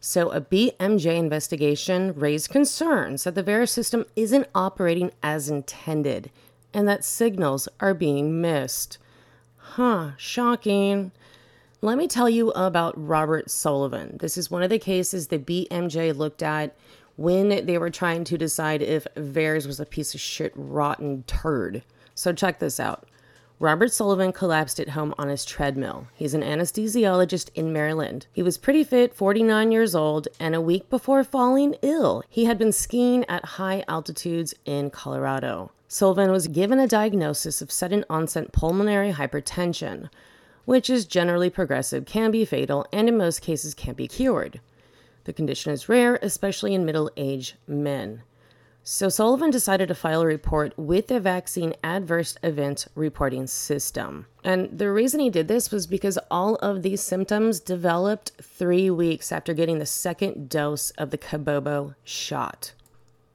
So, 0.00 0.30
a 0.30 0.40
BMJ 0.40 1.16
investigation 1.16 2.12
raised 2.16 2.50
concerns 2.50 3.22
that 3.22 3.36
the 3.36 3.44
VAERS 3.44 3.68
system 3.68 4.04
isn't 4.16 4.48
operating 4.52 5.12
as 5.22 5.48
intended 5.48 6.30
and 6.74 6.88
that 6.88 7.04
signals 7.04 7.68
are 7.78 7.94
being 7.94 8.40
missed. 8.40 8.98
Huh, 9.56 10.12
shocking. 10.16 11.12
Let 11.84 11.98
me 11.98 12.06
tell 12.06 12.30
you 12.30 12.50
about 12.52 12.94
Robert 12.96 13.50
Sullivan. 13.50 14.16
This 14.20 14.38
is 14.38 14.48
one 14.48 14.62
of 14.62 14.70
the 14.70 14.78
cases 14.78 15.26
the 15.26 15.38
BMJ 15.40 16.16
looked 16.16 16.40
at 16.40 16.76
when 17.16 17.66
they 17.66 17.76
were 17.76 17.90
trying 17.90 18.22
to 18.22 18.38
decide 18.38 18.82
if 18.82 19.04
VAERS 19.16 19.66
was 19.66 19.80
a 19.80 19.84
piece 19.84 20.14
of 20.14 20.20
shit, 20.20 20.52
rotten 20.54 21.24
turd. 21.24 21.82
So 22.14 22.32
check 22.32 22.60
this 22.60 22.78
out. 22.78 23.08
Robert 23.58 23.92
Sullivan 23.92 24.30
collapsed 24.32 24.78
at 24.78 24.90
home 24.90 25.12
on 25.18 25.26
his 25.26 25.44
treadmill. 25.44 26.06
He's 26.14 26.34
an 26.34 26.42
anesthesiologist 26.42 27.50
in 27.56 27.72
Maryland. 27.72 28.28
He 28.32 28.44
was 28.44 28.58
pretty 28.58 28.84
fit, 28.84 29.12
49 29.12 29.72
years 29.72 29.96
old, 29.96 30.28
and 30.38 30.54
a 30.54 30.60
week 30.60 30.88
before 30.88 31.24
falling 31.24 31.74
ill, 31.82 32.22
he 32.28 32.44
had 32.44 32.58
been 32.58 32.70
skiing 32.70 33.24
at 33.28 33.44
high 33.44 33.82
altitudes 33.88 34.54
in 34.64 34.90
Colorado. 34.90 35.72
Sullivan 35.88 36.30
was 36.30 36.46
given 36.46 36.78
a 36.78 36.86
diagnosis 36.86 37.60
of 37.60 37.72
sudden 37.72 38.04
onset 38.08 38.52
pulmonary 38.52 39.12
hypertension 39.12 40.10
which 40.64 40.88
is 40.88 41.06
generally 41.06 41.50
progressive, 41.50 42.04
can 42.06 42.30
be 42.30 42.44
fatal, 42.44 42.86
and 42.92 43.08
in 43.08 43.16
most 43.16 43.40
cases 43.40 43.74
can 43.74 43.94
be 43.94 44.08
cured. 44.08 44.60
The 45.24 45.32
condition 45.32 45.72
is 45.72 45.88
rare, 45.88 46.18
especially 46.22 46.74
in 46.74 46.84
middle 46.84 47.10
aged 47.16 47.54
men. 47.66 48.22
So 48.84 49.08
Sullivan 49.08 49.50
decided 49.50 49.86
to 49.88 49.94
file 49.94 50.22
a 50.22 50.26
report 50.26 50.76
with 50.76 51.06
the 51.06 51.20
vaccine 51.20 51.74
adverse 51.84 52.36
event 52.42 52.88
reporting 52.96 53.46
system. 53.46 54.26
And 54.42 54.76
the 54.76 54.90
reason 54.90 55.20
he 55.20 55.30
did 55.30 55.46
this 55.46 55.70
was 55.70 55.86
because 55.86 56.18
all 56.32 56.56
of 56.56 56.82
these 56.82 57.00
symptoms 57.00 57.60
developed 57.60 58.32
three 58.42 58.90
weeks 58.90 59.30
after 59.30 59.54
getting 59.54 59.78
the 59.78 59.86
second 59.86 60.48
dose 60.48 60.90
of 60.92 61.10
the 61.10 61.18
Kabobo 61.18 61.94
shot. 62.02 62.72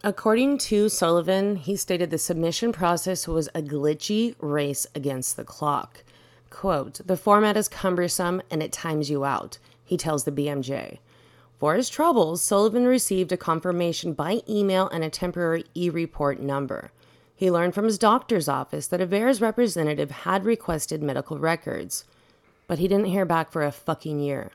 According 0.03 0.57
to 0.59 0.89
Sullivan, 0.89 1.55
he 1.55 1.77
stated 1.77 2.09
the 2.09 2.17
submission 2.17 2.73
process 2.73 3.25
was 3.25 3.47
a 3.55 3.61
glitchy 3.61 4.35
race 4.39 4.85
against 4.93 5.37
the 5.37 5.45
clock. 5.45 6.03
Quote, 6.49 7.01
the 7.05 7.17
format 7.17 7.57
is 7.57 7.67
cumbersome 7.67 8.41
and 8.49 8.63
it 8.63 8.71
times 8.71 9.09
you 9.09 9.25
out, 9.25 9.57
he 9.83 9.97
tells 9.97 10.23
the 10.23 10.31
BMJ. 10.31 10.99
For 11.59 11.75
his 11.75 11.89
troubles, 11.89 12.41
Sullivan 12.41 12.85
received 12.85 13.31
a 13.31 13.37
confirmation 13.37 14.13
by 14.13 14.41
email 14.47 14.87
and 14.89 15.03
a 15.03 15.09
temporary 15.09 15.65
e 15.75 15.89
report 15.89 16.39
number. 16.39 16.91
He 17.35 17.51
learned 17.51 17.73
from 17.73 17.85
his 17.85 17.97
doctor's 17.97 18.47
office 18.47 18.87
that 18.87 19.01
a 19.01 19.07
VAERS 19.07 19.41
representative 19.41 20.11
had 20.11 20.45
requested 20.45 21.03
medical 21.03 21.37
records, 21.37 22.05
but 22.67 22.79
he 22.79 22.87
didn't 22.87 23.05
hear 23.05 23.25
back 23.25 23.51
for 23.51 23.63
a 23.63 23.71
fucking 23.71 24.19
year. 24.19 24.51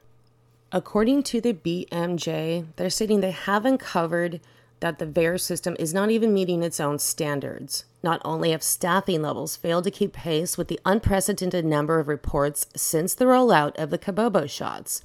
According 0.70 1.24
to 1.24 1.40
the 1.40 1.52
BMJ, 1.52 2.66
they're 2.76 2.90
stating 2.90 3.20
they 3.20 3.30
have 3.30 3.64
uncovered 3.64 4.40
that 4.82 4.98
the 4.98 5.06
VAERS 5.06 5.42
system 5.42 5.76
is 5.78 5.94
not 5.94 6.10
even 6.10 6.34
meeting 6.34 6.64
its 6.64 6.80
own 6.80 6.98
standards. 6.98 7.84
Not 8.02 8.20
only 8.24 8.50
have 8.50 8.64
staffing 8.64 9.22
levels 9.22 9.54
failed 9.54 9.84
to 9.84 9.92
keep 9.92 10.12
pace 10.12 10.58
with 10.58 10.66
the 10.66 10.80
unprecedented 10.84 11.64
number 11.64 12.00
of 12.00 12.08
reports 12.08 12.66
since 12.74 13.14
the 13.14 13.26
rollout 13.26 13.76
of 13.76 13.90
the 13.90 13.98
Kabobo 13.98 14.50
shots, 14.50 15.02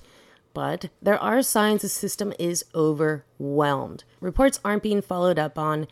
but 0.55 0.89
there 0.99 1.21
are 1.21 1.43
signs 1.43 1.83
the 1.83 1.89
system 1.89 2.33
is 2.39 2.65
overwhelmed. 2.73 4.03
Reports 4.19 4.59
aren't 4.65 4.81
being 4.81 5.03
followed 5.03 5.37
up 5.37 5.59
on, 5.59 5.85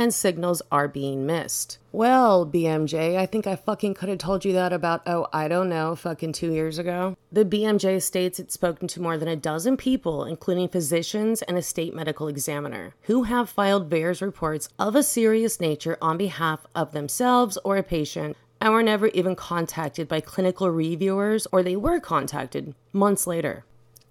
and 0.00 0.14
signals 0.14 0.62
are 0.72 0.88
being 0.88 1.26
missed. 1.26 1.78
Well, 1.92 2.46
BMJ, 2.46 3.16
I 3.16 3.26
think 3.26 3.46
I 3.46 3.56
fucking 3.56 3.94
could 3.94 4.08
have 4.08 4.18
told 4.18 4.44
you 4.44 4.52
that 4.54 4.72
about, 4.72 5.02
oh, 5.06 5.26
I 5.32 5.48
don't 5.48 5.68
know, 5.68 5.94
fucking 5.94 6.32
two 6.32 6.52
years 6.52 6.78
ago. 6.78 7.16
The 7.30 7.44
BMJ 7.44 8.00
states 8.02 8.38
it's 8.38 8.54
spoken 8.54 8.88
to 8.88 9.02
more 9.02 9.18
than 9.18 9.28
a 9.28 9.36
dozen 9.36 9.76
people, 9.76 10.24
including 10.24 10.68
physicians 10.68 11.42
and 11.42 11.58
a 11.58 11.62
state 11.62 11.94
medical 11.94 12.28
examiner, 12.28 12.94
who 13.02 13.24
have 13.24 13.50
filed 13.50 13.90
VAERS 13.90 14.22
reports 14.22 14.68
of 14.78 14.96
a 14.96 15.02
serious 15.02 15.60
nature 15.60 15.98
on 16.00 16.16
behalf 16.16 16.66
of 16.74 16.92
themselves 16.92 17.58
or 17.64 17.76
a 17.76 17.82
patient 17.82 18.36
and 18.60 18.72
were 18.72 18.82
never 18.82 19.08
even 19.08 19.34
contacted 19.34 20.06
by 20.06 20.20
clinical 20.20 20.70
reviewers, 20.70 21.46
or 21.50 21.62
they 21.62 21.76
were 21.76 21.98
contacted 21.98 22.74
months 22.92 23.26
later. 23.26 23.64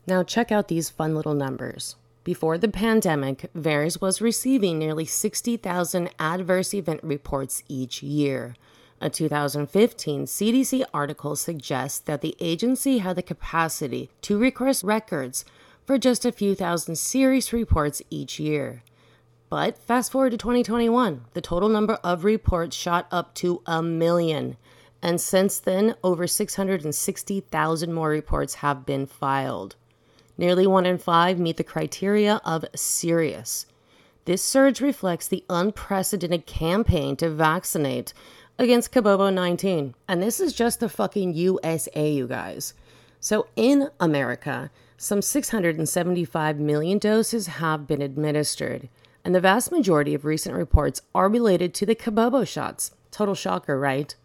Now, 0.08 0.24
check 0.24 0.52
out 0.52 0.68
these 0.68 0.90
fun 0.90 1.14
little 1.14 1.36
numbers. 1.36 1.96
Before 2.30 2.60
the 2.60 2.68
pandemic, 2.68 3.50
VAERS 3.56 4.02
was 4.02 4.22
receiving 4.22 4.78
nearly 4.78 5.04
60,000 5.04 6.12
adverse 6.20 6.76
event 6.76 7.04
reports 7.04 7.64
each 7.68 8.04
year. 8.04 8.56
A 9.02 9.10
2015 9.10 10.26
CDC 10.28 10.86
article 10.94 11.36
suggests 11.36 11.98
that 12.02 12.22
the 12.22 12.36
agency 12.40 13.00
had 13.00 13.16
the 13.16 13.24
capacity 13.24 14.12
to 14.22 14.38
request 14.38 14.84
records 14.84 15.44
for 15.88 15.98
just 15.98 16.24
a 16.24 16.32
few 16.32 16.54
thousand 16.54 17.00
serious 17.00 17.52
reports 17.52 18.00
each 18.12 18.40
year. 18.40 18.84
But 19.50 19.80
fast 19.80 20.12
forward 20.12 20.30
to 20.30 20.38
2021, 20.38 21.26
the 21.34 21.42
total 21.42 21.68
number 21.68 21.96
of 22.04 22.24
reports 22.24 22.76
shot 22.76 23.08
up 23.10 23.34
to 23.42 23.64
a 23.66 23.82
million. 23.82 24.56
And 25.02 25.20
since 25.20 25.60
then, 25.60 25.96
over 26.04 26.28
660,000 26.28 27.92
more 27.92 28.10
reports 28.10 28.54
have 28.62 28.86
been 28.86 29.08
filed. 29.08 29.78
Nearly 30.40 30.66
one 30.66 30.86
in 30.86 30.98
five 30.98 31.38
meet 31.38 31.58
the 31.58 31.66
criteria 31.66 32.40
of 32.46 32.64
serious. 32.74 33.66
This 34.24 34.42
surge 34.42 34.80
reflects 34.80 35.28
the 35.28 35.44
unprecedented 35.50 36.46
campaign 36.46 37.18
to 37.18 37.30
vaccinate 37.30 38.14
against 38.58 38.94
Kabobo 38.94 39.34
19. 39.34 39.96
And 40.08 40.24
this 40.24 40.40
is 40.40 40.54
just 40.54 40.80
the 40.80 40.88
fucking 40.88 41.34
USA, 41.34 42.10
you 42.10 42.26
guys. 42.26 42.74
So 43.20 43.48
in 43.58 43.90
America, 44.00 44.72
some 44.96 45.22
675 45.22 46.58
million 46.58 47.00
doses 47.00 47.48
have 47.48 47.86
been 47.86 48.02
administered, 48.02 48.88
and 49.26 49.36
the 49.36 49.42
vast 49.42 49.74
majority 49.74 50.14
of 50.14 50.24
recent 50.24 50.56
reports 50.56 51.02
are 51.14 51.28
related 51.28 51.74
to 51.74 51.86
the 51.86 51.96
Kabobo 51.96 52.48
shots. 52.48 52.92
Total 53.12 53.36
shocker, 53.36 53.78
right? 53.78 54.16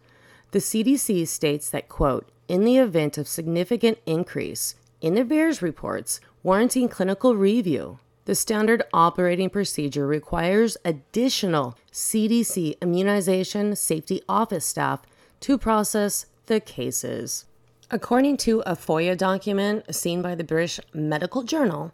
The 0.51 0.59
CDC 0.59 1.27
states 1.27 1.69
that, 1.71 1.89
quote, 1.89 2.31
in 2.47 2.63
the 2.63 2.77
event 2.77 3.17
of 3.17 3.27
significant 3.27 3.97
increase 4.05 4.75
in 5.05 5.13
the 5.13 5.23
VAERS 5.23 5.61
reports 5.61 6.19
warranting 6.41 6.89
clinical 6.89 7.35
review, 7.35 7.99
the 8.25 8.33
standard 8.33 8.81
operating 8.91 9.51
procedure 9.51 10.07
requires 10.07 10.77
additional 10.83 11.77
CDC 11.93 12.81
immunization 12.81 13.75
safety 13.75 14.23
office 14.27 14.65
staff 14.65 15.03
to 15.41 15.59
process 15.59 16.25
the 16.47 16.59
cases. 16.59 17.45
According 17.91 18.37
to 18.37 18.61
a 18.61 18.75
FOIA 18.75 19.15
document 19.15 19.93
seen 19.93 20.23
by 20.23 20.33
the 20.33 20.43
British 20.43 20.79
Medical 20.91 21.43
Journal, 21.43 21.91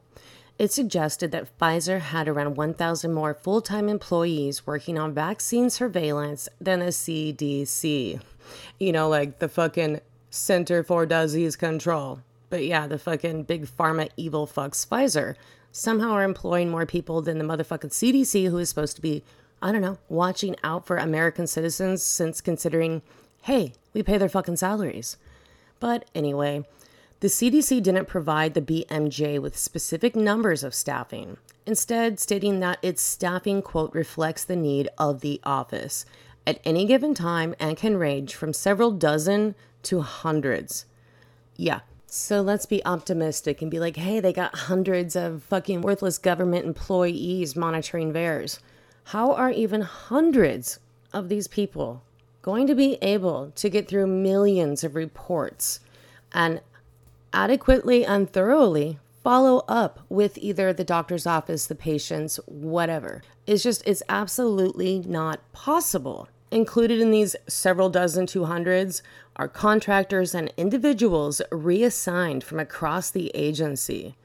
it 0.58 0.72
suggested 0.72 1.34
that 1.34 1.50
Pfizer 1.60 2.00
had 2.00 2.30
around 2.30 2.56
1,000 2.56 3.12
more 3.12 3.34
full 3.34 3.60
time 3.60 3.90
employees 3.90 4.66
working 4.66 4.98
on 4.98 5.14
vaccine 5.14 5.70
surveillance 5.70 6.48
than 6.62 6.80
the 6.80 6.94
CDC. 6.94 8.22
You 8.80 8.92
know, 8.94 9.10
like 9.10 9.40
the 9.40 9.50
fucking 9.50 10.00
Center 10.30 10.82
for 10.82 11.06
Disease 11.06 11.58
Control. 11.58 12.22
But 12.52 12.66
yeah, 12.66 12.86
the 12.86 13.00
fucking 13.00 13.44
big 13.44 13.66
pharma 13.66 14.10
evil 14.18 14.46
fucks 14.46 14.86
Pfizer 14.86 15.36
somehow 15.72 16.12
are 16.12 16.24
employing 16.24 16.70
more 16.70 16.86
people 16.86 17.22
than 17.22 17.38
the 17.38 17.46
motherfucking 17.46 17.92
CDC, 17.92 18.50
who 18.50 18.58
is 18.58 18.68
supposed 18.68 18.98
to 18.98 19.02
be, 19.02 19.24
I 19.62 19.72
don't 19.72 19.82
know, 19.82 20.00
watching 20.10 20.58
out 20.62 20.86
for 20.86 20.98
American 20.98 21.48
citizens 21.48 22.04
since 22.04 22.42
considering, 22.42 23.04
hey, 23.44 23.72
we 23.94 24.04
pay 24.04 24.18
their 24.18 24.28
fucking 24.28 24.58
salaries. 24.58 25.16
But 25.80 26.10
anyway, 26.14 26.66
the 27.22 27.30
CDC 27.30 27.82
didn't 27.82 28.10
provide 28.10 28.54
the 28.54 28.62
BMJ 28.62 29.42
with 29.42 29.58
specific 29.58 30.14
numbers 30.14 30.62
of 30.62 30.76
staffing, 30.76 31.38
instead, 31.66 32.20
stating 32.20 32.60
that 32.60 32.80
its 32.82 33.02
staffing, 33.02 33.62
quote, 33.62 33.94
reflects 33.94 34.44
the 34.44 34.58
need 34.58 34.90
of 34.98 35.22
the 35.22 35.40
office 35.46 36.06
at 36.46 36.60
any 36.66 36.86
given 36.86 37.14
time 37.14 37.56
and 37.62 37.78
can 37.78 37.96
range 37.96 38.36
from 38.36 38.52
several 38.52 38.92
dozen 38.92 39.56
to 39.84 40.02
hundreds. 40.02 40.86
Yeah, 41.56 41.80
so 42.14 42.42
let's 42.42 42.66
be 42.66 42.86
optimistic 42.86 43.62
and 43.62 43.72
be 43.72 43.80
like, 43.80 43.96
hey, 43.96 44.20
they 44.20 44.34
got 44.34 44.54
hundreds 44.54 45.16
of 45.16 45.44
fucking 45.44 45.82
worthless 45.82 46.18
government 46.18 46.66
employees 46.66 47.56
monitoring 47.56 48.12
VAERS. 48.12 48.60
How 49.06 49.32
are 49.32 49.50
even 49.50 49.80
hundreds 49.80 50.82
of 51.14 51.30
these 51.30 51.48
people 51.48 52.04
going 52.42 52.68
to 52.68 52.76
be 52.76 52.98
able 53.02 53.54
to 53.56 53.70
get 53.70 53.88
through 53.88 54.08
millions 54.08 54.84
of 54.84 54.96
reports 54.96 55.80
and 56.34 56.60
adequately 57.32 58.06
and 58.06 58.30
thoroughly 58.30 59.00
follow 59.24 59.64
up 59.70 60.02
with 60.10 60.38
either 60.38 60.74
the 60.74 60.84
doctor's 60.84 61.26
office, 61.26 61.66
the 61.66 61.76
patients, 61.76 62.42
whatever? 62.46 63.22
It's 63.48 63.64
just, 63.64 63.84
it's 63.86 64.04
absolutely 64.10 65.00
not 65.08 65.40
possible. 65.54 66.28
Included 66.52 67.00
in 67.00 67.12
these 67.12 67.38
several 67.48 67.90
dozen 67.90 68.26
200s 68.26 69.02
are 69.38 69.48
contractors 69.48 70.36
and 70.36 70.54
individuals 70.58 71.42
reassigned 71.50 72.44
from 72.44 72.60
across 72.60 73.10
the 73.10 73.32
agency. 73.34 74.18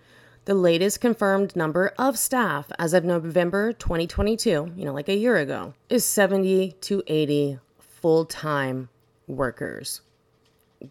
The 0.46 0.54
latest 0.54 1.00
confirmed 1.00 1.54
number 1.54 1.92
of 1.96 2.18
staff 2.18 2.72
as 2.80 2.94
of 2.94 3.04
November 3.04 3.72
2022, 3.72 4.72
you 4.76 4.84
know, 4.84 4.92
like 4.92 5.08
a 5.08 5.16
year 5.16 5.36
ago, 5.36 5.74
is 5.88 6.04
70 6.04 6.72
to 6.72 7.02
80 7.06 7.60
full 7.78 8.24
time 8.24 8.88
workers. 9.28 10.00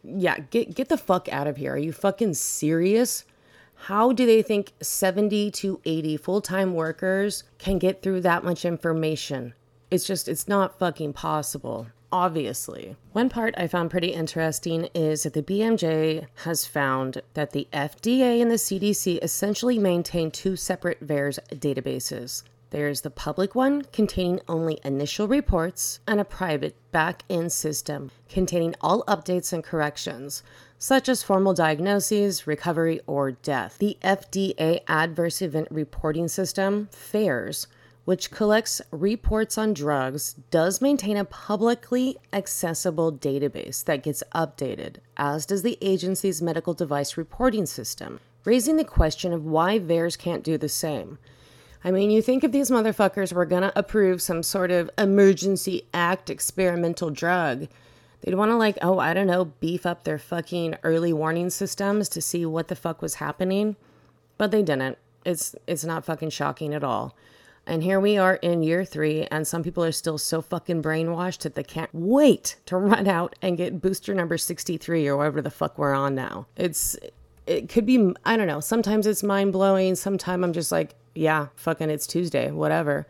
Yeah, 0.06 0.40
get, 0.40 0.74
get 0.74 0.88
the 0.88 0.98
fuck 0.98 1.28
out 1.34 1.48
of 1.48 1.58
here. 1.58 1.74
Are 1.74 1.78
you 1.78 1.92
fucking 1.92 2.36
serious? 2.36 3.26
How 3.76 4.14
do 4.14 4.26
they 4.26 4.42
think 4.42 4.72
70 4.82 5.52
to 5.52 5.82
80 5.84 6.16
full 6.16 6.40
time 6.40 6.74
workers 6.74 7.44
can 7.58 7.78
get 7.78 8.02
through 8.02 8.22
that 8.22 8.46
much 8.46 8.64
information? 8.64 9.54
It's 9.96 10.04
just, 10.04 10.28
it's 10.28 10.50
not 10.50 10.78
fucking 10.78 11.14
possible, 11.14 11.88
obviously. 12.12 12.98
One 13.14 13.30
part 13.30 13.56
I 13.58 13.68
found 13.68 13.92
pretty 13.92 14.10
interesting 14.10 14.90
is 14.94 15.24
that 15.24 15.32
the 15.32 15.42
BMJ 15.42 16.28
has 16.44 16.66
found 16.66 17.22
that 17.34 17.52
the 17.52 17.70
FDA 17.72 18.42
and 18.42 18.52
the 18.52 18.56
CDC 18.56 19.24
essentially 19.24 19.80
maintain 19.80 20.32
two 20.32 20.58
separate 20.58 21.08
VAERS 21.08 21.40
databases. 21.50 22.44
There's 22.72 23.04
the 23.04 23.10
public 23.10 23.56
one 23.56 23.84
containing 23.94 24.42
only 24.50 24.82
initial 24.84 25.30
reports, 25.30 26.02
and 26.06 26.20
a 26.20 26.26
private 26.26 26.76
back 26.92 27.24
end 27.30 27.54
system 27.54 28.12
containing 28.28 28.76
all 28.82 29.06
updates 29.06 29.54
and 29.54 29.64
corrections, 29.64 30.44
such 30.78 31.08
as 31.08 31.24
formal 31.24 31.54
diagnoses, 31.54 32.46
recovery, 32.46 33.00
or 33.08 33.32
death. 33.32 33.78
The 33.78 33.98
FDA 34.04 34.82
Adverse 34.90 35.42
Event 35.42 35.70
Reporting 35.72 36.28
System, 36.28 36.90
FAERS, 36.92 37.68
which 38.06 38.30
collects 38.30 38.82
reports 38.92 39.58
on 39.58 39.74
drugs, 39.74 40.36
does 40.52 40.80
maintain 40.80 41.18
a 41.18 41.26
publicly 41.26 42.18
accessible 42.32 43.12
database 43.12 43.84
that 43.84 44.04
gets 44.04 44.24
updated, 44.34 44.98
as 45.18 45.46
does 45.46 45.64
the 45.64 45.78
agency's 45.82 46.42
medical 46.42 46.74
device 46.74 47.18
reporting 47.18 47.66
system, 47.66 48.20
raising 48.46 48.78
the 48.78 48.84
question 48.84 49.34
of 49.34 49.44
why 49.44 49.80
VAERS 49.80 50.18
can't 50.18 50.44
do 50.44 50.58
the 50.58 50.70
same. 50.70 51.18
I 51.84 51.92
mean, 51.92 52.12
you 52.12 52.22
think 52.22 52.44
if 52.44 52.52
these 52.52 52.72
motherfuckers 52.72 53.34
were 53.34 53.46
gonna 53.46 53.74
approve 53.76 54.22
some 54.22 54.44
sort 54.44 54.72
of 54.72 54.90
emergency 54.98 55.86
act 55.94 56.30
experimental 56.30 57.10
drug, 57.10 57.68
they'd 58.22 58.36
wanna, 58.36 58.58
like, 58.58 58.78
oh, 58.84 59.00
I 59.00 59.16
don't 59.16 59.28
know, 59.28 59.46
beef 59.46 59.86
up 59.86 60.04
their 60.04 60.20
fucking 60.20 60.78
early 60.84 61.14
warning 61.14 61.50
systems 61.50 62.08
to 62.10 62.22
see 62.22 62.46
what 62.46 62.68
the 62.68 62.76
fuck 62.76 63.02
was 63.02 63.16
happening. 63.16 63.76
But 64.38 64.52
they 64.52 64.64
didn't. 64.64 64.98
It's 65.26 65.56
it's 65.66 65.86
not 65.86 66.06
fucking 66.06 66.30
shocking 66.30 66.74
at 66.74 66.84
all. 66.84 67.16
And 67.68 67.82
here 67.82 68.00
we 68.00 68.18
are 68.18 68.36
in 68.36 68.62
year 68.62 68.86
three, 68.86 69.24
and 69.32 69.48
some 69.48 69.64
people 69.64 69.84
are 69.84 69.92
still 69.92 70.20
so 70.20 70.42
fucking 70.42 70.84
brainwashed 70.84 71.40
that 71.40 71.56
they 71.56 71.64
can't 71.64 71.90
wait 71.94 72.58
to 72.68 72.78
run 72.78 73.08
out 73.08 73.36
and 73.42 73.58
get 73.58 73.82
booster 73.82 74.14
number 74.14 74.38
63 74.38 75.08
or 75.08 75.18
whatever 75.18 75.42
the 75.42 75.50
fuck 75.50 75.78
we're 75.78 75.94
on 75.94 76.14
now. 76.14 76.46
It's, 76.56 76.96
it 77.48 77.68
could 77.70 77.86
be, 77.86 78.14
I 78.24 78.38
don't 78.38 78.48
know. 78.48 78.60
Sometimes 78.60 79.08
it's 79.08 79.24
mind 79.24 79.52
blowing. 79.52 79.96
Sometimes 79.96 80.44
I'm 80.44 80.54
just 80.54 80.72
like, 80.72 80.94
yeah, 81.16 81.48
fucking 81.56 81.90
it's 81.90 82.06
Tuesday, 82.06 82.52
whatever. 82.52 83.08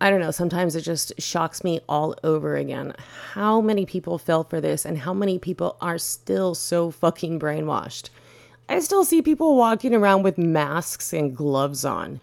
I 0.00 0.10
don't 0.10 0.20
know. 0.20 0.30
Sometimes 0.30 0.76
it 0.76 0.82
just 0.82 1.12
shocks 1.18 1.64
me 1.64 1.80
all 1.88 2.14
over 2.22 2.56
again. 2.56 2.94
How 3.32 3.60
many 3.60 3.86
people 3.86 4.18
fell 4.18 4.44
for 4.44 4.60
this 4.60 4.84
and 4.84 4.98
how 4.98 5.14
many 5.14 5.38
people 5.38 5.76
are 5.80 5.98
still 5.98 6.54
so 6.54 6.90
fucking 6.90 7.40
brainwashed? 7.40 8.10
I 8.68 8.80
still 8.80 9.04
see 9.04 9.20
people 9.20 9.56
walking 9.56 9.94
around 9.94 10.22
with 10.22 10.38
masks 10.38 11.12
and 11.12 11.36
gloves 11.36 11.84
on. 11.84 12.20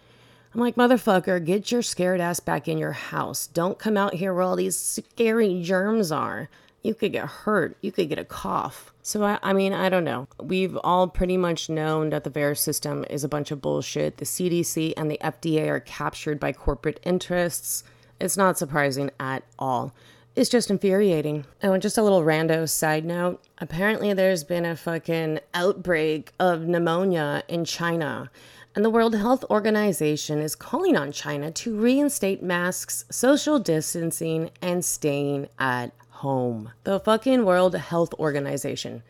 I'm 0.54 0.60
like, 0.60 0.76
motherfucker, 0.76 1.44
get 1.44 1.72
your 1.72 1.80
scared 1.80 2.20
ass 2.20 2.40
back 2.40 2.68
in 2.68 2.76
your 2.76 2.92
house. 2.92 3.46
Don't 3.46 3.78
come 3.78 3.96
out 3.96 4.14
here 4.14 4.34
where 4.34 4.42
all 4.42 4.56
these 4.56 4.78
scary 4.78 5.62
germs 5.62 6.12
are. 6.12 6.50
You 6.82 6.94
could 6.94 7.12
get 7.12 7.26
hurt. 7.26 7.76
You 7.80 7.90
could 7.90 8.08
get 8.08 8.18
a 8.18 8.24
cough. 8.24 8.92
So, 9.02 9.22
I, 9.22 9.38
I, 9.42 9.52
mean, 9.52 9.72
I 9.72 9.88
don't 9.88 10.04
know. 10.04 10.28
We've 10.40 10.76
all 10.84 11.08
pretty 11.08 11.36
much 11.36 11.70
known 11.70 12.10
that 12.10 12.24
the 12.24 12.30
VAERS 12.30 12.58
system 12.58 13.04
is 13.08 13.24
a 13.24 13.28
bunch 13.28 13.50
of 13.50 13.62
bullshit. 13.62 14.18
The 14.18 14.24
CDC 14.24 14.92
and 14.96 15.10
the 15.10 15.18
FDA 15.22 15.68
are 15.68 15.80
captured 15.80 16.38
by 16.38 16.52
corporate 16.52 17.00
interests. 17.02 17.84
It's 18.20 18.36
not 18.36 18.58
surprising 18.58 19.10
at 19.18 19.44
all. 19.58 19.94
It's 20.34 20.50
just 20.50 20.70
infuriating. 20.70 21.44
Oh, 21.62 21.72
and 21.72 21.82
just 21.82 21.98
a 21.98 22.02
little 22.02 22.22
rando 22.22 22.68
side 22.68 23.04
note. 23.04 23.42
Apparently, 23.58 24.12
there's 24.12 24.44
been 24.44 24.64
a 24.64 24.76
fucking 24.76 25.40
outbreak 25.54 26.32
of 26.38 26.62
pneumonia 26.62 27.42
in 27.48 27.64
China. 27.64 28.30
And 28.74 28.82
the 28.82 28.90
World 28.90 29.14
Health 29.14 29.44
Organization 29.50 30.38
is 30.38 30.54
calling 30.54 30.96
on 30.96 31.12
China 31.12 31.50
to 31.50 31.76
reinstate 31.78 32.42
masks, 32.42 33.04
social 33.10 33.58
distancing, 33.58 34.50
and 34.62 34.82
staying 34.82 35.48
at 35.58 35.92
home. 36.08 36.70
The 36.84 36.98
fucking 36.98 37.44
World 37.44 37.74
Health 37.74 38.14
Organization. 38.14 39.02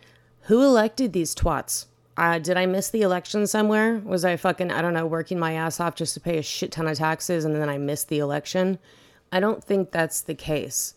Who 0.42 0.62
elected 0.62 1.12
these 1.12 1.33
twats? 1.33 1.87
Uh, 2.16 2.40
did 2.40 2.57
I 2.57 2.66
miss 2.66 2.90
the 2.90 3.03
election 3.03 3.46
somewhere? 3.46 4.01
Was 4.05 4.25
I 4.25 4.37
fucking, 4.37 4.72
I 4.72 4.83
don't 4.83 4.94
know, 4.94 5.07
working 5.07 5.38
my 5.38 5.53
ass 5.53 5.79
off 5.79 5.94
just 5.94 6.14
to 6.14 6.20
pay 6.20 6.38
a 6.38 6.42
shit 6.42 6.72
ton 6.72 6.88
of 6.88 6.98
taxes 6.98 7.44
and 7.44 7.55
then 7.55 7.68
I 7.68 7.79
missed 7.79 8.09
the 8.09 8.18
election? 8.18 8.81
I 9.31 9.38
don't 9.38 9.62
think 9.62 9.92
that's 9.92 10.22
the 10.22 10.35
case. 10.35 10.94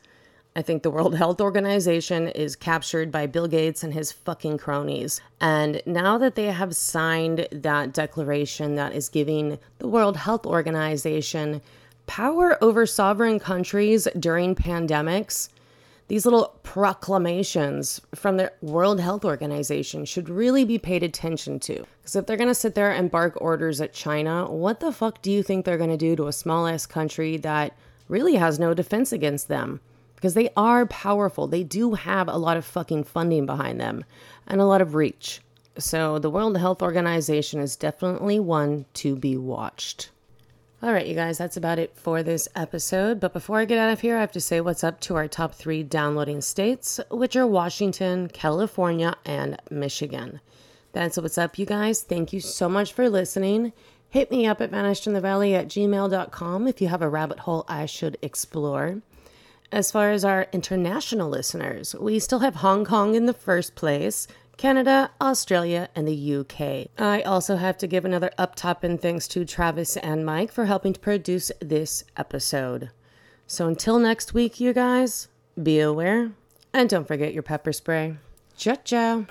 I 0.58 0.62
think 0.62 0.84
the 0.84 0.90
World 0.90 1.16
Health 1.16 1.42
Organization 1.42 2.30
is 2.30 2.56
captured 2.56 3.12
by 3.12 3.28
Bill 3.28 3.48
Gates 3.48 3.84
and 3.84 3.94
his 3.94 4.14
fucking 4.14 4.58
cronies. 4.58 5.20
And 5.42 5.82
now 5.86 6.18
that 6.18 6.36
they 6.36 6.46
have 6.46 6.74
signed 6.74 7.46
that 7.52 7.92
declaration 7.92 8.76
that 8.76 8.94
is 8.94 9.10
giving 9.10 9.60
the 9.80 9.88
World 9.90 10.16
Health 10.16 10.46
Organization 10.46 11.62
power 12.08 12.58
over 12.64 12.86
sovereign 12.86 13.38
countries 13.38 14.08
during 14.18 14.56
pandemics, 14.56 15.50
these 16.08 16.24
little 16.24 16.58
proclamations 16.64 18.00
from 18.14 18.38
the 18.38 18.54
World 18.62 19.02
Health 19.02 19.26
Organization 19.26 20.06
should 20.06 20.30
really 20.30 20.64
be 20.64 20.78
paid 20.78 21.04
attention 21.04 21.60
to. 21.62 21.86
Because 22.02 22.16
if 22.16 22.28
they're 22.28 22.38
going 22.38 22.48
to 22.48 22.56
sit 22.56 22.76
there 22.76 22.92
and 22.92 23.12
bark 23.12 23.42
orders 23.42 23.82
at 23.82 23.92
China, 23.92 24.50
what 24.50 24.80
the 24.80 24.94
fuck 24.94 25.22
do 25.22 25.32
you 25.32 25.44
think 25.44 25.66
they're 25.66 25.78
going 25.78 25.90
to 25.90 25.98
do 25.98 26.16
to 26.16 26.28
a 26.28 26.34
small 26.34 26.66
ass 26.66 26.86
country 26.86 27.36
that 27.38 27.76
really 28.08 28.36
has 28.36 28.58
no 28.58 28.74
defense 28.74 29.12
against 29.12 29.50
them? 29.50 29.82
Because 30.16 30.34
they 30.34 30.50
are 30.56 30.86
powerful. 30.86 31.48
They 31.48 31.64
do 31.64 31.94
have 31.94 32.28
a 32.28 32.38
lot 32.38 32.58
of 32.58 32.66
fucking 32.66 33.04
funding 33.04 33.46
behind 33.46 33.80
them 33.80 34.06
and 34.48 34.62
a 34.62 34.66
lot 34.66 34.82
of 34.82 34.96
reach. 34.96 35.42
So 35.78 36.20
the 36.20 36.30
World 36.30 36.58
Health 36.58 36.82
Organization 36.82 37.60
is 37.60 37.76
definitely 37.76 38.40
one 38.40 38.86
to 38.96 39.16
be 39.16 39.36
watched. 39.36 40.10
All 40.82 40.94
right, 40.94 41.08
you 41.08 41.16
guys, 41.16 41.38
that's 41.38 41.58
about 41.58 41.80
it 41.80 41.96
for 41.96 42.22
this 42.22 42.48
episode. 42.56 43.20
But 43.20 43.34
before 43.34 43.60
I 43.60 43.66
get 43.66 43.80
out 43.80 43.92
of 43.92 44.02
here, 44.02 44.18
I 44.18 44.22
have 44.22 44.32
to 44.34 44.42
say 44.42 44.62
what's 44.62 44.84
up 44.84 45.00
to 45.02 45.16
our 45.16 45.28
top 45.28 45.56
three 45.56 45.84
downloading 45.84 46.42
states, 46.42 47.00
which 47.10 47.36
are 47.36 47.48
Washington, 47.48 48.28
California, 48.28 49.16
and 49.26 49.60
Michigan. 49.70 50.40
That's 50.94 51.18
what's 51.18 51.38
up, 51.38 51.58
you 51.58 51.66
guys. 51.66 52.04
Thank 52.04 52.32
you 52.32 52.40
so 52.40 52.70
much 52.70 52.94
for 52.94 53.10
listening. 53.10 53.74
Hit 54.10 54.32
me 54.32 54.46
up 54.46 54.62
at 54.62 54.72
vanishedinthevalley 54.72 55.54
at 55.54 55.68
gmail.com 55.68 56.68
if 56.68 56.80
you 56.80 56.88
have 56.88 57.02
a 57.02 57.10
rabbit 57.10 57.40
hole 57.40 57.66
I 57.68 57.86
should 57.86 58.18
explore. 58.22 59.02
As 59.76 59.92
far 59.92 60.12
as 60.12 60.24
our 60.24 60.48
international 60.54 61.28
listeners, 61.28 61.94
we 62.00 62.18
still 62.20 62.40
have 62.40 62.56
Hong 62.56 62.86
Kong 62.86 63.14
in 63.14 63.26
the 63.26 63.34
first 63.34 63.76
place, 63.76 64.26
Canada, 64.56 65.12
Australia, 65.20 65.90
and 65.94 66.08
the 66.08 66.36
UK. 66.38 66.88
I 66.98 67.22
also 67.24 67.58
have 67.58 67.78
to 67.80 67.86
give 67.86 68.06
another 68.06 68.32
up 68.38 68.56
top 68.56 68.86
and 68.86 69.02
thanks 69.02 69.28
to 69.28 69.44
Travis 69.44 69.98
and 69.98 70.26
Mike 70.26 70.54
for 70.54 70.64
helping 70.64 70.94
to 70.94 71.00
produce 71.02 71.52
this 71.60 72.06
episode. 72.16 72.90
So 73.48 73.68
until 73.68 74.00
next 74.00 74.34
week, 74.34 74.62
you 74.62 74.72
guys, 74.72 75.28
be 75.62 75.82
aware 75.82 76.32
and 76.74 76.90
don't 76.90 77.06
forget 77.06 77.34
your 77.34 77.44
pepper 77.44 77.74
spray. 77.74 78.16
Ciao, 78.56 78.76
ciao. 78.76 79.26